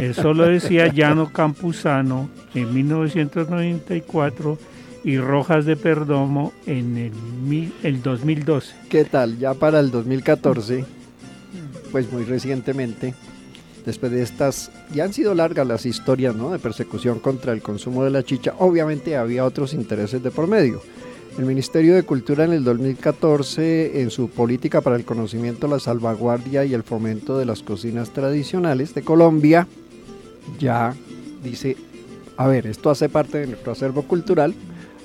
Eso 0.01 0.33
lo 0.33 0.45
decía 0.47 0.87
Llano 0.87 1.31
Campuzano 1.33 2.31
en 2.55 2.73
1994 2.73 4.59
y 5.05 5.19
Rojas 5.19 5.65
de 5.67 5.77
Perdomo 5.77 6.53
en 6.67 6.97
el, 6.97 7.13
mil- 7.13 7.73
el 7.83 8.01
2012. 8.03 8.75
¿Qué 8.89 9.05
tal? 9.05 9.39
Ya 9.39 9.55
para 9.55 9.81
el 9.81 9.91
2014, 9.91 10.85
pues 11.91 12.11
muy 12.13 12.23
recientemente, 12.25 13.15
después 13.85 14.13
de 14.13 14.23
estas, 14.23 14.71
ya 14.95 15.05
han 15.05 15.13
sido 15.13 15.35
largas 15.35 15.67
las 15.67 15.85
historias 15.85 16.37
¿no? 16.37 16.51
de 16.51 16.59
persecución 16.61 17.19
contra 17.19 17.53
el 17.53 17.61
consumo 17.61 18.05
de 18.05 18.11
la 18.11 18.23
chicha, 18.23 18.55
obviamente 18.59 19.17
había 19.17 19.45
otros 19.45 19.75
intereses 19.75 20.23
de 20.23 20.31
por 20.31 20.47
medio. 20.47 20.81
El 21.39 21.47
Ministerio 21.47 21.95
de 21.95 22.03
Cultura 22.03 22.45
en 22.45 22.53
el 22.53 22.63
2014, 22.63 24.03
en 24.03 24.11
su 24.11 24.29
política 24.29 24.83
para 24.83 24.97
el 24.97 25.05
conocimiento, 25.07 25.67
la 25.67 25.81
salvaguardia 25.81 26.65
y 26.67 26.75
el 26.75 26.83
fomento 26.83 27.39
de 27.39 27.47
las 27.47 27.63
cocinas 27.63 28.11
tradicionales 28.11 28.93
de 28.95 29.03
Colombia, 29.03 29.67
ya 30.59 30.95
dice, 31.43 31.77
a 32.37 32.47
ver, 32.47 32.67
esto 32.67 32.91
hace 32.91 33.09
parte 33.09 33.39
de 33.39 33.47
nuestro 33.47 33.73
acervo 33.73 34.03
cultural, 34.03 34.55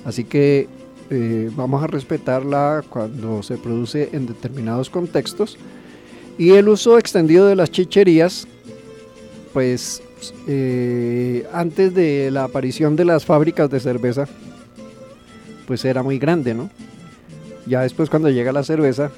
así 0.04 0.24
que 0.24 0.68
eh, 1.08 1.50
vamos 1.56 1.82
a 1.82 1.86
respetarla 1.86 2.84
cuando 2.88 3.42
se 3.42 3.56
produce 3.56 4.10
en 4.12 4.26
determinados 4.26 4.90
contextos. 4.90 5.56
Y 6.36 6.50
el 6.50 6.68
uso 6.68 6.98
extendido 6.98 7.46
de 7.46 7.56
las 7.56 7.70
chicherías, 7.70 8.46
pues 9.54 10.02
eh, 10.46 11.46
antes 11.52 11.94
de 11.94 12.30
la 12.30 12.44
aparición 12.44 12.96
de 12.96 13.06
las 13.06 13.24
fábricas 13.24 13.70
de 13.70 13.80
cerveza, 13.80 14.28
pues 15.68 15.84
era 15.84 16.02
muy 16.02 16.18
grande, 16.18 16.54
¿no? 16.54 16.70
Ya 17.66 17.82
después 17.82 18.08
cuando 18.08 18.30
llega 18.30 18.50
la 18.52 18.64
cerveza, 18.64 19.10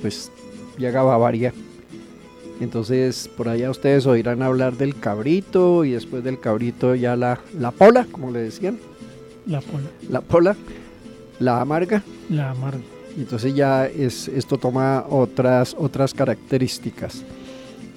pues 0.00 0.30
llega 0.78 1.02
Bavaria. 1.02 1.52
Entonces 2.60 3.28
por 3.36 3.48
allá 3.48 3.68
ustedes 3.70 4.06
oirán 4.06 4.40
hablar 4.40 4.76
del 4.76 4.98
cabrito 4.98 5.84
y 5.84 5.90
después 5.90 6.22
del 6.22 6.38
cabrito 6.38 6.94
ya 6.94 7.16
la, 7.16 7.40
la 7.58 7.72
pola, 7.72 8.06
como 8.10 8.30
le 8.30 8.38
decían, 8.38 8.78
La 9.46 9.60
pola, 9.60 9.88
la 10.08 10.20
pola, 10.20 10.56
la 11.40 11.60
amarga. 11.60 12.04
la 12.30 12.52
amarga. 12.52 12.78
Entonces 13.18 13.54
ya 13.54 13.86
es, 13.86 14.28
esto 14.28 14.56
toma 14.58 15.04
otras, 15.10 15.74
otras 15.76 16.14
características. 16.14 17.22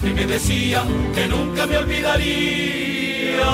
Que 0.05 0.13
me 0.13 0.27
decía 0.27 0.85
que 1.15 1.27
nunca 1.27 1.67
me 1.67 1.79
olvidaría. 1.79 3.47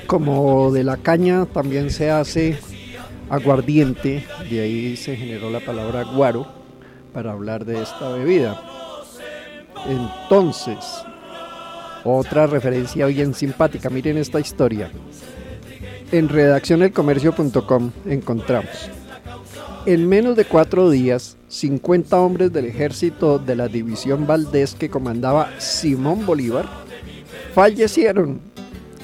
como 0.07 0.71
de 0.71 0.83
la 0.83 0.97
caña 0.97 1.45
también 1.45 1.91
se 1.91 2.09
hace 2.09 2.57
aguardiente, 3.29 4.25
de 4.49 4.59
ahí 4.59 4.97
se 4.97 5.15
generó 5.15 5.51
la 5.51 5.59
palabra 5.59 6.03
guaro 6.03 6.58
para 7.13 7.31
hablar 7.31 7.65
de 7.65 7.81
esta 7.81 8.09
bebida. 8.09 8.61
Entonces, 9.87 11.03
otra 12.03 12.47
referencia 12.47 13.05
bien 13.07 13.33
simpática, 13.33 13.89
miren 13.89 14.17
esta 14.17 14.39
historia. 14.39 14.91
En 16.11 16.27
redaccionelcomercio.com 16.27 17.91
encontramos, 18.05 18.89
en 19.85 20.07
menos 20.07 20.35
de 20.35 20.45
cuatro 20.45 20.89
días, 20.89 21.37
50 21.47 22.19
hombres 22.19 22.51
del 22.51 22.65
ejército 22.65 23.39
de 23.39 23.55
la 23.55 23.67
división 23.67 24.27
Valdés 24.27 24.75
que 24.75 24.89
comandaba 24.89 25.49
Simón 25.59 26.25
Bolívar 26.25 26.65
fallecieron 27.53 28.39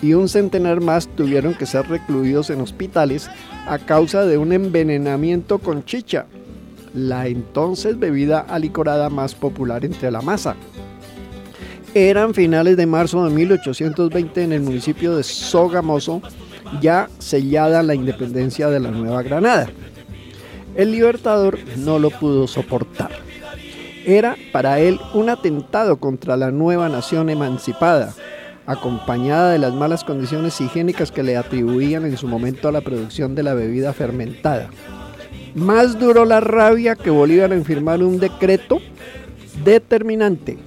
y 0.02 0.14
un 0.14 0.30
centenar 0.30 0.82
más 0.82 1.08
tuvieron 1.08 1.54
que 1.56 1.66
ser 1.66 1.88
recluidos 1.88 2.50
en 2.50 2.62
hospitales 2.62 3.30
a 3.68 3.80
causa 3.80 4.26
de 4.26 4.38
un 4.38 4.54
envenenamiento 4.54 5.60
con 5.60 5.86
chicha, 5.86 6.28
la 6.96 7.28
entonces 7.28 8.00
bebida 8.00 8.40
alicorada 8.40 9.10
más 9.10 9.36
popular 9.36 9.86
entre 9.86 10.10
la 10.10 10.22
masa. 10.22 10.56
Eran 11.94 12.34
finales 12.34 12.76
de 12.78 12.86
marzo 12.86 13.24
de 13.26 13.34
1820 13.34 14.44
en 14.44 14.54
el 14.54 14.62
municipio 14.62 15.16
de 15.16 15.24
Sogamoso, 15.24 16.22
ya 16.82 17.10
sellada 17.20 17.84
la 17.84 17.96
independencia 17.96 18.70
de 18.70 18.80
la 18.80 18.92
Nueva 18.92 19.22
Granada. 19.24 19.68
El 20.76 20.92
libertador 20.92 21.58
no 21.78 22.00
lo 22.00 22.10
pudo 22.10 22.48
soportar. 22.48 23.12
Era 24.06 24.36
para 24.52 24.80
él 24.80 25.00
un 25.14 25.30
atentado 25.30 25.98
contra 25.98 26.36
la 26.38 26.52
nueva 26.52 26.90
nación 26.90 27.30
emancipada, 27.30 28.14
acompañada 28.66 29.52
de 29.52 29.60
las 29.60 29.74
malas 29.74 30.04
condiciones 30.04 30.60
higiénicas 30.60 31.12
que 31.12 31.24
le 31.24 31.38
atribuían 31.38 32.06
en 32.06 32.18
su 32.18 32.28
momento 32.28 32.68
a 32.68 32.72
la 32.72 32.82
producción 32.82 33.36
de 33.36 33.44
la 33.44 33.54
bebida 33.54 33.94
fermentada. 33.94 34.70
Más 35.56 35.98
duró 35.98 36.26
la 36.26 36.42
rabia 36.42 36.96
que 36.96 37.10
Bolívar 37.10 37.54
en 37.54 37.64
firmar 37.66 38.04
un 38.04 38.20
decreto 38.20 38.80
determinante. 39.64 40.58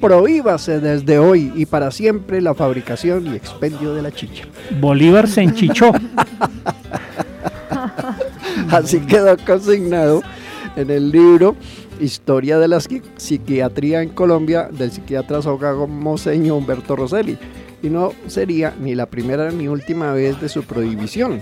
Prohíbase 0.00 0.80
desde 0.80 1.18
hoy 1.18 1.52
y 1.54 1.66
para 1.66 1.90
siempre 1.90 2.40
la 2.40 2.54
fabricación 2.54 3.26
y 3.26 3.34
expendio 3.36 3.94
de 3.94 4.02
la 4.02 4.10
chicha. 4.12 4.44
Bolívar 4.80 5.28
se 5.28 5.42
enchichó. 5.42 5.92
Así 8.70 9.00
quedó 9.00 9.36
consignado 9.46 10.22
en 10.76 10.90
el 10.90 11.10
libro 11.10 11.54
Historia 12.00 12.58
de 12.58 12.68
la 12.68 12.78
Psiqui- 12.78 13.02
Psiquiatría 13.16 14.02
en 14.02 14.10
Colombia 14.10 14.68
del 14.70 14.90
psiquiatra 14.90 15.42
sogamoseño 15.42 16.56
Humberto 16.56 16.96
Rosselli. 16.96 17.38
Y 17.84 17.90
no 17.90 18.12
sería 18.28 18.74
ni 18.80 18.94
la 18.94 19.04
primera 19.04 19.50
ni 19.50 19.68
última 19.68 20.10
vez 20.12 20.40
de 20.40 20.48
su 20.48 20.62
prohibición. 20.62 21.40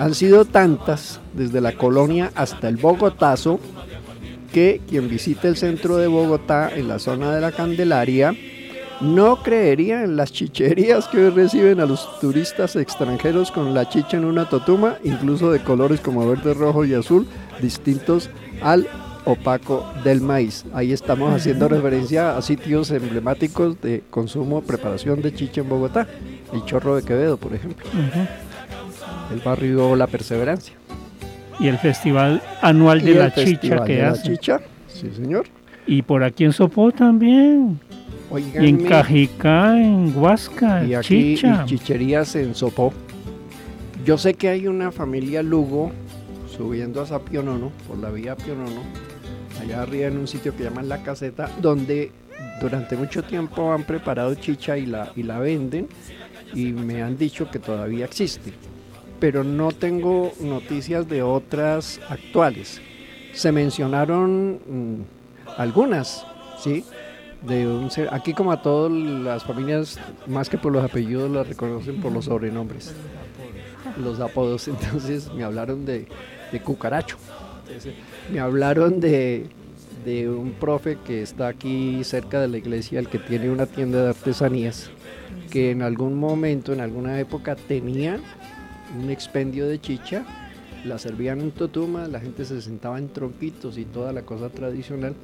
Han 0.00 0.12
sido 0.12 0.44
tantas, 0.44 1.20
desde 1.34 1.60
la 1.60 1.72
colonia 1.72 2.32
hasta 2.34 2.68
el 2.68 2.76
Bogotazo, 2.76 3.60
que 4.52 4.80
quien 4.88 5.08
visite 5.08 5.46
el 5.46 5.56
centro 5.56 5.96
de 5.96 6.08
Bogotá 6.08 6.68
en 6.74 6.88
la 6.88 6.98
zona 6.98 7.32
de 7.32 7.40
la 7.40 7.52
Candelaria 7.52 8.34
no 9.00 9.40
creería 9.44 10.02
en 10.02 10.16
las 10.16 10.32
chicherías 10.32 11.06
que 11.06 11.18
hoy 11.18 11.30
reciben 11.30 11.78
a 11.78 11.86
los 11.86 12.18
turistas 12.18 12.74
extranjeros 12.74 13.52
con 13.52 13.72
la 13.72 13.88
chicha 13.88 14.16
en 14.16 14.24
una 14.24 14.48
totuma, 14.48 14.96
incluso 15.04 15.52
de 15.52 15.62
colores 15.62 16.00
como 16.00 16.28
verde, 16.28 16.54
rojo 16.54 16.84
y 16.84 16.94
azul, 16.94 17.24
distintos 17.60 18.28
al 18.60 18.88
opaco 19.28 19.86
del 20.04 20.20
maíz. 20.22 20.64
Ahí 20.72 20.92
estamos 20.92 21.34
haciendo 21.34 21.68
referencia 21.76 22.36
a 22.36 22.42
sitios 22.42 22.90
emblemáticos 22.90 23.80
de 23.80 24.02
consumo, 24.10 24.62
preparación 24.62 25.20
de 25.20 25.34
chicha 25.34 25.60
en 25.60 25.68
Bogotá. 25.68 26.06
El 26.52 26.64
Chorro 26.64 26.96
de 26.96 27.02
Quevedo, 27.02 27.36
por 27.36 27.54
ejemplo. 27.54 27.86
El 29.30 29.40
barrio 29.40 29.94
La 29.96 30.06
Perseverancia. 30.06 30.74
Y 31.60 31.68
el 31.68 31.76
festival 31.78 32.42
anual 32.62 33.02
de 33.02 33.10
Y 33.10 33.12
el 33.12 33.18
la 33.18 33.34
chicha 33.34 33.46
Festival 33.50 33.84
que 33.84 33.96
de 33.96 34.02
la 34.02 34.22
chicha, 34.22 34.60
sí 34.86 35.10
señor. 35.14 35.46
Y 35.86 36.02
por 36.02 36.22
aquí 36.22 36.44
en 36.44 36.52
Sopó 36.52 36.90
también. 36.92 37.78
Oigan, 38.30 38.64
Y 38.64 38.68
en 38.68 38.84
Cajicá, 38.84 39.78
en 39.78 40.16
Huasca, 40.16 40.84
y 40.84 40.94
aquí 40.94 41.34
chicha. 41.34 41.62
y 41.64 41.68
chicherías 41.68 42.34
en 42.36 42.54
Sopó. 42.54 42.92
Yo 44.04 44.16
sé 44.16 44.34
que 44.34 44.48
hay 44.48 44.66
una 44.68 44.90
familia 44.92 45.42
Lugo 45.42 45.92
subiendo 46.56 47.00
a 47.02 47.06
Sapionono, 47.06 47.72
por 47.86 47.98
la 47.98 48.10
vía 48.10 48.36
Pionono, 48.36 48.82
arriba 49.72 50.08
en 50.08 50.18
un 50.18 50.28
sitio 50.28 50.56
que 50.56 50.64
llaman 50.64 50.88
La 50.88 51.02
Caseta, 51.02 51.50
donde 51.60 52.12
durante 52.60 52.96
mucho 52.96 53.22
tiempo 53.22 53.72
han 53.72 53.84
preparado 53.84 54.34
chicha 54.34 54.76
y 54.76 54.86
la, 54.86 55.12
y 55.16 55.22
la 55.22 55.38
venden 55.38 55.88
y 56.54 56.72
me 56.72 57.02
han 57.02 57.16
dicho 57.16 57.50
que 57.50 57.58
todavía 57.58 58.04
existe. 58.04 58.52
Pero 59.20 59.44
no 59.44 59.72
tengo 59.72 60.32
noticias 60.40 61.08
de 61.08 61.22
otras 61.22 62.00
actuales. 62.08 62.80
Se 63.32 63.52
mencionaron 63.52 64.60
mm, 64.66 65.02
algunas, 65.56 66.24
¿sí? 66.62 66.84
De 67.42 67.68
aquí 68.10 68.34
como 68.34 68.50
a 68.50 68.62
todas 68.62 68.90
las 68.90 69.44
familias, 69.44 69.98
más 70.26 70.48
que 70.48 70.58
por 70.58 70.72
los 70.72 70.84
apellidos, 70.84 71.30
las 71.30 71.46
reconocen 71.48 72.00
por 72.00 72.10
los 72.10 72.24
sobrenombres, 72.24 72.92
los 73.96 74.18
apodos. 74.20 74.66
Entonces 74.68 75.32
me 75.32 75.44
hablaron 75.44 75.84
de, 75.84 76.08
cucaracho. 76.64 77.16
Me 78.32 78.40
hablaron 78.40 78.98
de, 78.98 79.46
de 80.08 80.26
un 80.26 80.52
profe 80.52 80.96
que 81.06 81.20
está 81.22 81.48
aquí 81.48 82.02
cerca 82.02 82.40
de 82.40 82.48
la 82.48 82.56
iglesia, 82.56 82.98
el 82.98 83.08
que 83.08 83.18
tiene 83.18 83.50
una 83.50 83.66
tienda 83.66 84.02
de 84.02 84.08
artesanías, 84.08 84.90
que 85.50 85.70
en 85.70 85.82
algún 85.82 86.18
momento, 86.18 86.72
en 86.72 86.80
alguna 86.80 87.20
época, 87.20 87.56
tenía 87.56 88.18
un 88.98 89.10
expendio 89.10 89.68
de 89.68 89.78
chicha, 89.78 90.24
la 90.86 90.98
servían 90.98 91.42
en 91.42 91.50
totuma, 91.50 92.08
la 92.08 92.20
gente 92.20 92.46
se 92.46 92.62
sentaba 92.62 92.98
en 92.98 93.10
tronquitos 93.10 93.76
y 93.76 93.84
toda 93.84 94.14
la 94.14 94.22
cosa 94.22 94.48
tradicional, 94.48 95.14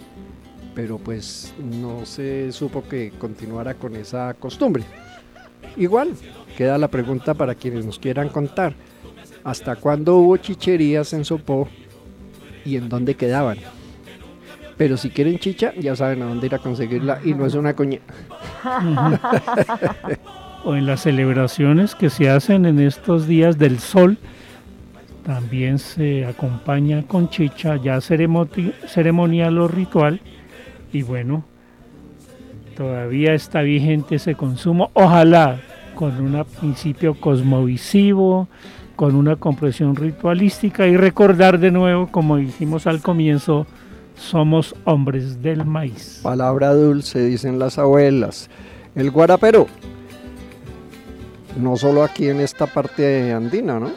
pero 0.75 0.99
pues 0.99 1.55
no 1.59 2.05
se 2.05 2.53
supo 2.53 2.83
que 2.87 3.11
continuara 3.19 3.75
con 3.75 3.97
esa 3.97 4.35
costumbre. 4.35 4.85
Igual, 5.79 6.11
queda 6.59 6.77
la 6.77 6.89
pregunta 6.89 7.33
para 7.33 7.55
quienes 7.55 7.87
nos 7.87 7.99
quieran 7.99 8.29
contar, 8.29 8.75
¿hasta 9.45 9.77
cuándo 9.77 10.17
hubo 10.17 10.37
chicherías 10.37 11.15
en 11.15 11.25
Sopó 11.25 11.69
y 12.67 12.77
en 12.77 12.91
dónde 12.91 13.15
quedaban? 13.15 13.57
Pero 14.77 14.97
si 14.97 15.11
quieren 15.11 15.39
chicha, 15.39 15.73
ya 15.79 15.95
saben 15.95 16.23
a 16.23 16.27
dónde 16.27 16.47
ir 16.47 16.55
a 16.55 16.59
conseguirla 16.59 17.21
y 17.25 17.35
no 17.35 17.47
es 17.47 17.55
una 17.55 17.75
coña. 17.75 18.01
o 20.65 20.75
en 20.75 20.87
las 20.87 21.03
celebraciones 21.03 21.95
que 21.95 22.11
se 22.11 22.31
hacen 22.31 22.67
en 22.67 22.81
estos 22.81 23.27
días 23.27 23.59
del 23.59 23.79
sol, 23.79 24.19
también 25.25 25.79
se 25.79 26.27
acompaña 26.27 27.05
con 27.05 27.29
chicha, 27.29 27.77
ya 27.77 28.01
ceremonial 28.01 29.59
o 29.59 29.69
ritual, 29.69 30.21
y 30.93 31.03
bueno, 31.03 31.45
todavía 32.77 33.35
está 33.35 33.63
vigente 33.63 34.17
ese 34.17 34.35
consumo, 34.35 34.91
ojalá 34.95 35.61
con 35.95 36.21
un 36.21 36.45
principio 36.61 37.15
cosmovisivo, 37.15 38.49
con 38.97 39.15
una 39.15 39.37
comprensión 39.37 39.97
ritualística 39.97 40.87
y 40.87 40.97
recordar 40.97 41.59
de 41.59 41.71
nuevo, 41.71 42.09
como 42.09 42.37
dijimos 42.37 42.87
al 42.87 43.01
comienzo, 43.01 43.67
somos 44.17 44.75
hombres 44.85 45.43
del 45.43 45.65
maíz. 45.65 46.21
Palabra 46.23 46.73
dulce, 46.75 47.25
dicen 47.25 47.59
las 47.59 47.79
abuelas. 47.79 48.49
El 48.95 49.11
guarapero. 49.11 49.67
No 51.61 51.77
solo 51.77 52.03
aquí 52.03 52.29
en 52.29 52.41
esta 52.41 52.67
parte 52.67 53.33
andina, 53.33 53.79
¿no? 53.79 53.91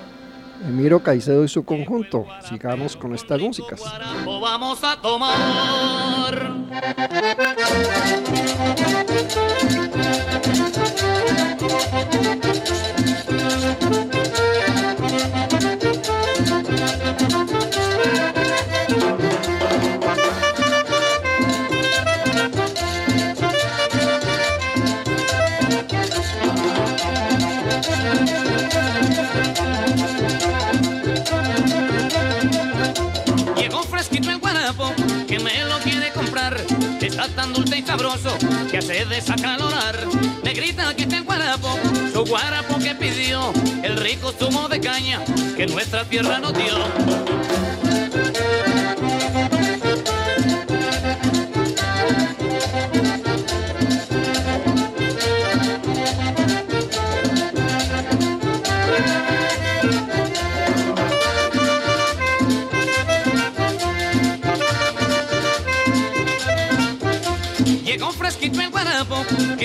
Emiro 0.68 1.01
Caicedo 1.01 1.43
y 1.43 1.47
su 1.47 1.63
conjunto. 1.63 2.26
Sigamos 2.47 2.95
con 2.95 3.13
estas 3.13 3.39
músicas. 3.39 3.82
Vamos 4.26 4.84
a 4.84 4.99
tomar. 5.01 6.57
Tan 37.38 37.53
dulce 37.53 37.77
y 37.77 37.83
sabroso 37.83 38.35
que 38.71 38.79
hace 38.79 39.05
desacalorar. 39.05 39.95
Negrita 40.43 40.95
que 40.95 41.03
está 41.03 41.17
el 41.17 41.23
guarapo, 41.23 41.69
su 42.11 42.25
guarapo 42.25 42.79
que 42.79 42.95
pidió. 42.95 43.53
El 43.83 43.95
rico 43.97 44.33
zumo 44.38 44.67
de 44.67 44.81
caña 44.81 45.23
que 45.55 45.67
nuestra 45.67 46.03
tierra 46.03 46.39
nos 46.39 46.53
dio. 46.55 47.76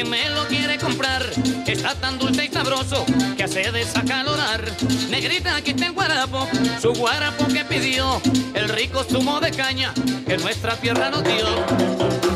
Me 0.05 0.29
lo 0.31 0.47
quiere 0.47 0.79
comprar. 0.79 1.23
Está 1.67 1.95
tan 1.95 2.19
dulce 2.19 2.45
y 2.45 2.49
sabroso 2.49 3.05
que 3.37 3.45
hace 3.45 3.71
desacalorar. 3.71 4.65
Negrita 5.11 5.61
que 5.63 5.73
está 5.73 5.87
el 5.87 5.93
guarapo, 5.93 6.49
su 6.81 6.93
guarapo 6.95 7.47
que 7.49 7.65
pidió. 7.65 8.21
El 8.55 8.69
rico 8.69 9.05
zumo 9.05 9.41
de 9.41 9.51
caña 9.51 9.93
que 10.27 10.37
nuestra 10.39 10.77
tierra 10.77 11.11
nos 11.11 11.25
dio. 11.25 12.32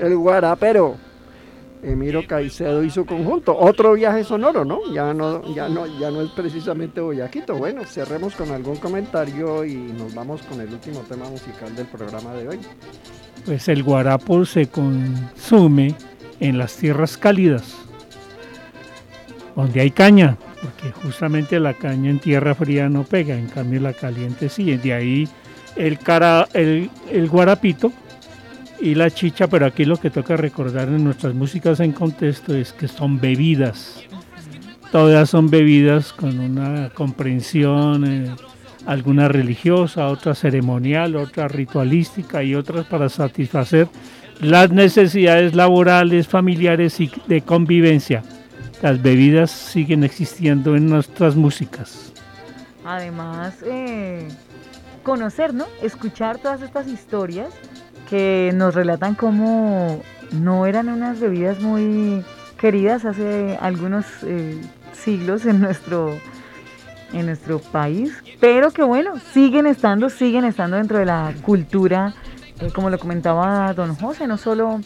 El 0.00 0.16
guarapero. 0.16 0.96
Emiro 1.82 2.26
Caicedo 2.26 2.82
y 2.82 2.90
su 2.90 3.06
conjunto. 3.06 3.56
Otro 3.56 3.94
viaje 3.94 4.24
sonoro, 4.24 4.64
¿no? 4.64 4.80
Ya 4.92 5.14
no, 5.14 5.42
ya 5.54 5.68
no, 5.68 5.86
ya 5.98 6.10
no 6.10 6.22
es 6.22 6.30
precisamente 6.30 7.00
Boyaquito. 7.00 7.56
Bueno, 7.56 7.84
cerremos 7.84 8.34
con 8.34 8.50
algún 8.50 8.76
comentario 8.76 9.64
y 9.64 9.74
nos 9.74 10.14
vamos 10.14 10.42
con 10.42 10.60
el 10.60 10.70
último 10.72 11.00
tema 11.00 11.28
musical 11.28 11.74
del 11.74 11.86
programa 11.86 12.34
de 12.34 12.48
hoy. 12.48 12.58
Pues 13.46 13.68
el 13.68 13.82
guarapo 13.82 14.44
se 14.44 14.68
consume 14.68 15.94
en 16.38 16.58
las 16.58 16.76
tierras 16.76 17.16
cálidas, 17.16 17.76
donde 19.56 19.80
hay 19.80 19.90
caña, 19.90 20.36
porque 20.60 20.92
justamente 21.02 21.58
la 21.58 21.72
caña 21.74 22.10
en 22.10 22.18
tierra 22.18 22.54
fría 22.54 22.88
no 22.90 23.04
pega, 23.04 23.36
en 23.36 23.48
cambio 23.48 23.80
la 23.80 23.94
caliente 23.94 24.50
sí. 24.50 24.76
De 24.76 24.92
ahí 24.92 25.28
el, 25.76 25.98
cara, 25.98 26.46
el, 26.52 26.90
el 27.10 27.28
guarapito 27.28 27.90
y 28.80 28.94
la 28.94 29.10
chicha, 29.10 29.46
pero 29.48 29.66
aquí 29.66 29.84
lo 29.84 29.96
que 29.96 30.10
toca 30.10 30.36
recordar 30.36 30.88
en 30.88 31.04
nuestras 31.04 31.34
músicas 31.34 31.80
en 31.80 31.92
contexto 31.92 32.54
es 32.54 32.72
que 32.72 32.88
son 32.88 33.20
bebidas. 33.20 34.02
Todas 34.90 35.30
son 35.30 35.50
bebidas 35.50 36.12
con 36.12 36.38
una 36.40 36.90
comprensión, 36.90 38.04
eh, 38.04 38.34
alguna 38.86 39.28
religiosa, 39.28 40.08
otra 40.08 40.34
ceremonial, 40.34 41.16
otra 41.16 41.46
ritualística 41.46 42.42
y 42.42 42.54
otras 42.54 42.86
para 42.86 43.08
satisfacer 43.08 43.88
las 44.40 44.70
necesidades 44.70 45.54
laborales, 45.54 46.26
familiares 46.26 46.98
y 47.00 47.10
de 47.26 47.42
convivencia. 47.42 48.22
Las 48.82 49.00
bebidas 49.00 49.50
siguen 49.50 50.02
existiendo 50.02 50.74
en 50.74 50.88
nuestras 50.88 51.36
músicas. 51.36 52.12
Además, 52.84 53.62
eh, 53.64 54.26
conocer, 55.02 55.52
¿no? 55.52 55.66
Escuchar 55.82 56.38
todas 56.38 56.62
estas 56.62 56.88
historias 56.88 57.50
que 58.10 58.50
nos 58.54 58.74
relatan 58.74 59.14
cómo 59.14 60.02
no 60.32 60.66
eran 60.66 60.88
unas 60.88 61.20
bebidas 61.20 61.60
muy 61.60 62.24
queridas 62.58 63.04
hace 63.04 63.56
algunos 63.60 64.04
eh, 64.24 64.60
siglos 64.92 65.46
en 65.46 65.60
nuestro 65.60 66.18
en 67.12 67.26
nuestro 67.26 67.58
país, 67.58 68.12
pero 68.38 68.70
que 68.70 68.84
bueno, 68.84 69.14
siguen 69.32 69.66
estando, 69.66 70.10
siguen 70.10 70.44
estando 70.44 70.76
dentro 70.76 70.98
de 70.98 71.06
la 71.06 71.34
cultura, 71.42 72.14
eh, 72.60 72.70
como 72.72 72.88
lo 72.88 73.00
comentaba 73.00 73.72
don 73.74 73.96
José, 73.96 74.28
no 74.28 74.36
solo 74.36 74.80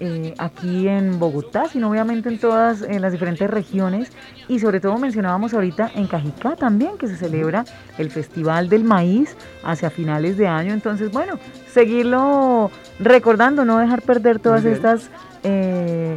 eh, 0.00 0.34
aquí 0.38 0.88
en 0.88 1.18
Bogotá, 1.18 1.68
sino 1.68 1.90
obviamente 1.90 2.28
en 2.28 2.38
todas 2.38 2.82
en 2.82 3.00
las 3.00 3.12
diferentes 3.12 3.48
regiones. 3.48 4.10
Y 4.48 4.58
sobre 4.58 4.80
todo 4.80 4.98
mencionábamos 4.98 5.54
ahorita 5.54 5.90
en 5.94 6.06
Cajicá 6.06 6.56
también 6.56 6.98
que 6.98 7.06
se 7.06 7.16
celebra 7.16 7.64
el 7.98 8.10
Festival 8.10 8.68
del 8.68 8.84
Maíz 8.84 9.36
hacia 9.62 9.90
finales 9.90 10.36
de 10.36 10.46
año, 10.46 10.72
entonces 10.72 11.10
bueno, 11.10 11.38
seguirlo 11.72 12.70
recordando, 12.98 13.64
no 13.64 13.78
dejar 13.78 14.02
perder 14.02 14.38
todas 14.38 14.64
estas 14.64 15.10
eh, 15.42 16.16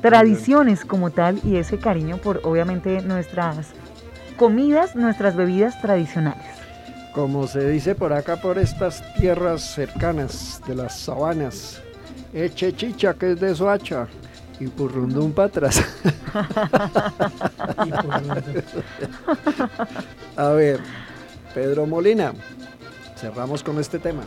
tradiciones 0.00 0.84
como 0.84 1.10
tal 1.10 1.40
y 1.44 1.56
ese 1.56 1.78
cariño 1.78 2.18
por 2.18 2.40
obviamente 2.44 3.00
nuestras 3.02 3.68
comidas, 4.36 4.94
nuestras 4.94 5.34
bebidas 5.36 5.80
tradicionales. 5.80 6.44
Como 7.14 7.46
se 7.46 7.70
dice 7.70 7.94
por 7.94 8.12
acá, 8.12 8.36
por 8.36 8.58
estas 8.58 9.02
tierras 9.14 9.62
cercanas 9.62 10.60
de 10.68 10.74
las 10.74 10.98
sabanas, 10.98 11.82
eche 12.44 12.76
chicha 12.76 13.14
que 13.14 13.32
es 13.32 13.40
de 13.40 13.54
Soacha 13.54 14.06
y 14.60 14.66
purrundum 14.66 15.32
para 15.32 15.48
atrás. 15.48 15.82
A 20.36 20.50
ver, 20.50 20.80
Pedro 21.54 21.86
Molina, 21.86 22.34
cerramos 23.16 23.62
con 23.62 23.78
este 23.78 23.98
tema. 23.98 24.24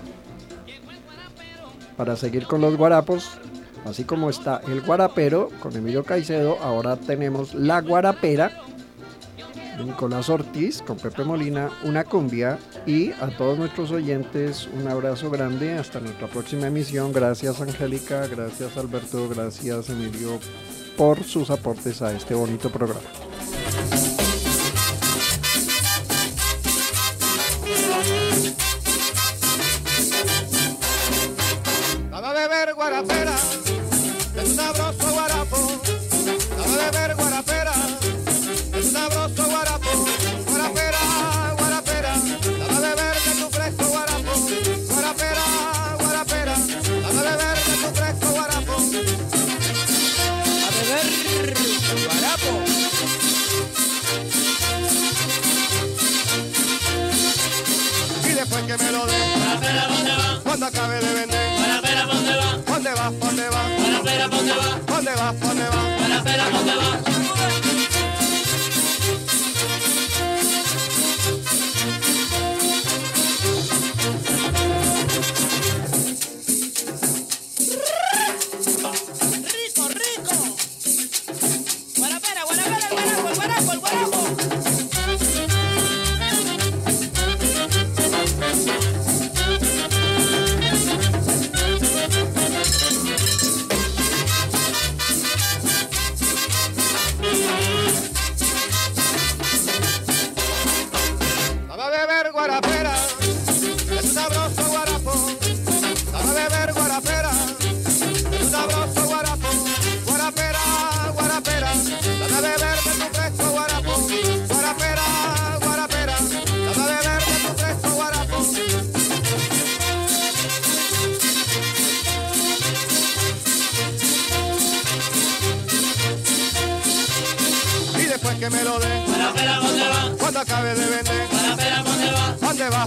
Para 1.97 2.15
seguir 2.15 2.47
con 2.47 2.61
los 2.61 2.75
guarapos, 2.77 3.37
así 3.85 4.05
como 4.05 4.29
está 4.29 4.61
el 4.67 4.81
guarapero 4.81 5.49
con 5.59 5.75
Emilio 5.75 6.03
Caicedo, 6.03 6.57
ahora 6.61 6.95
tenemos 6.95 7.53
la 7.53 7.81
guarapera 7.81 8.51
Nicolás 9.85 10.29
Ortiz 10.29 10.81
con 10.81 10.97
Pepe 10.97 11.23
Molina, 11.23 11.69
una 11.83 12.03
cumbia 12.03 12.59
y 12.85 13.11
a 13.11 13.27
todos 13.37 13.57
nuestros 13.57 13.91
oyentes 13.91 14.69
un 14.73 14.87
abrazo 14.87 15.29
grande 15.29 15.73
hasta 15.73 15.99
nuestra 15.99 16.27
próxima 16.27 16.67
emisión. 16.67 17.13
Gracias 17.13 17.61
Angélica, 17.61 18.27
gracias 18.27 18.77
Alberto, 18.77 19.29
gracias 19.29 19.89
Emilio 19.89 20.39
por 20.97 21.23
sus 21.23 21.49
aportes 21.49 22.01
a 22.01 22.11
este 22.11 22.33
bonito 22.33 22.69
programa. 22.69 23.28
¿Dónde 65.31 65.63
va? 65.69 66.49
¿Dónde 66.51 66.75
va? 66.75 67.18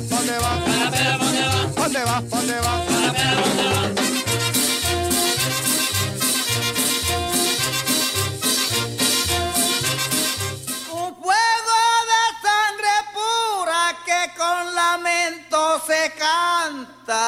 ¿Dónde 0.00 0.38
va? 0.38 0.56
¿Dónde 0.56 1.12
va? 1.12 1.68
¿Dónde 1.76 2.02
va? 2.04 2.22
¿Dónde 2.22 2.60
va? 2.60 2.74
Un 10.92 11.14
fuego 11.20 11.80
de 12.08 12.22
sangre 12.42 12.94
pura 13.12 13.82
que 14.06 14.20
con 14.38 14.74
lamento 14.74 15.60
se 15.86 16.02
canta. 16.18 17.22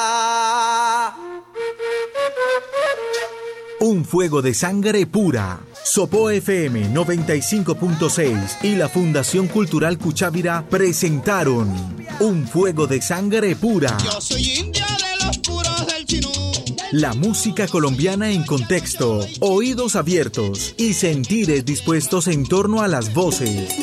Un 3.79 4.05
fuego 4.05 4.41
de 4.41 4.53
sangre 4.55 5.05
pura. 5.05 5.59
Sopo 5.95 6.29
FM 6.29 6.93
95.6 6.93 8.63
y 8.63 8.75
la 8.75 8.89
Fundación 8.89 9.47
Cultural 9.47 9.97
Cuchávira 9.97 10.65
presentaron 10.69 11.73
Un 12.19 12.45
fuego 12.45 12.85
de 12.85 13.01
sangre 13.01 13.55
pura. 13.55 13.95
Yo 14.03 14.19
soy 14.19 14.43
india 14.57 14.85
de 14.85 15.25
los 15.25 15.37
puros 15.37 15.87
del 15.87 16.05
chinú. 16.05 16.29
La 16.91 17.13
música 17.13 17.69
colombiana 17.69 18.29
en 18.29 18.43
contexto, 18.43 19.25
oídos 19.39 19.95
abiertos 19.95 20.75
y 20.77 20.91
sentires 20.95 21.63
dispuestos 21.63 22.27
en 22.27 22.45
torno 22.45 22.81
a 22.81 22.89
las 22.89 23.13
voces, 23.13 23.73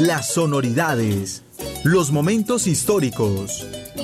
las 0.00 0.32
sonoridades, 0.32 1.42
los 1.84 2.12
momentos 2.12 2.66
históricos, 2.66 3.66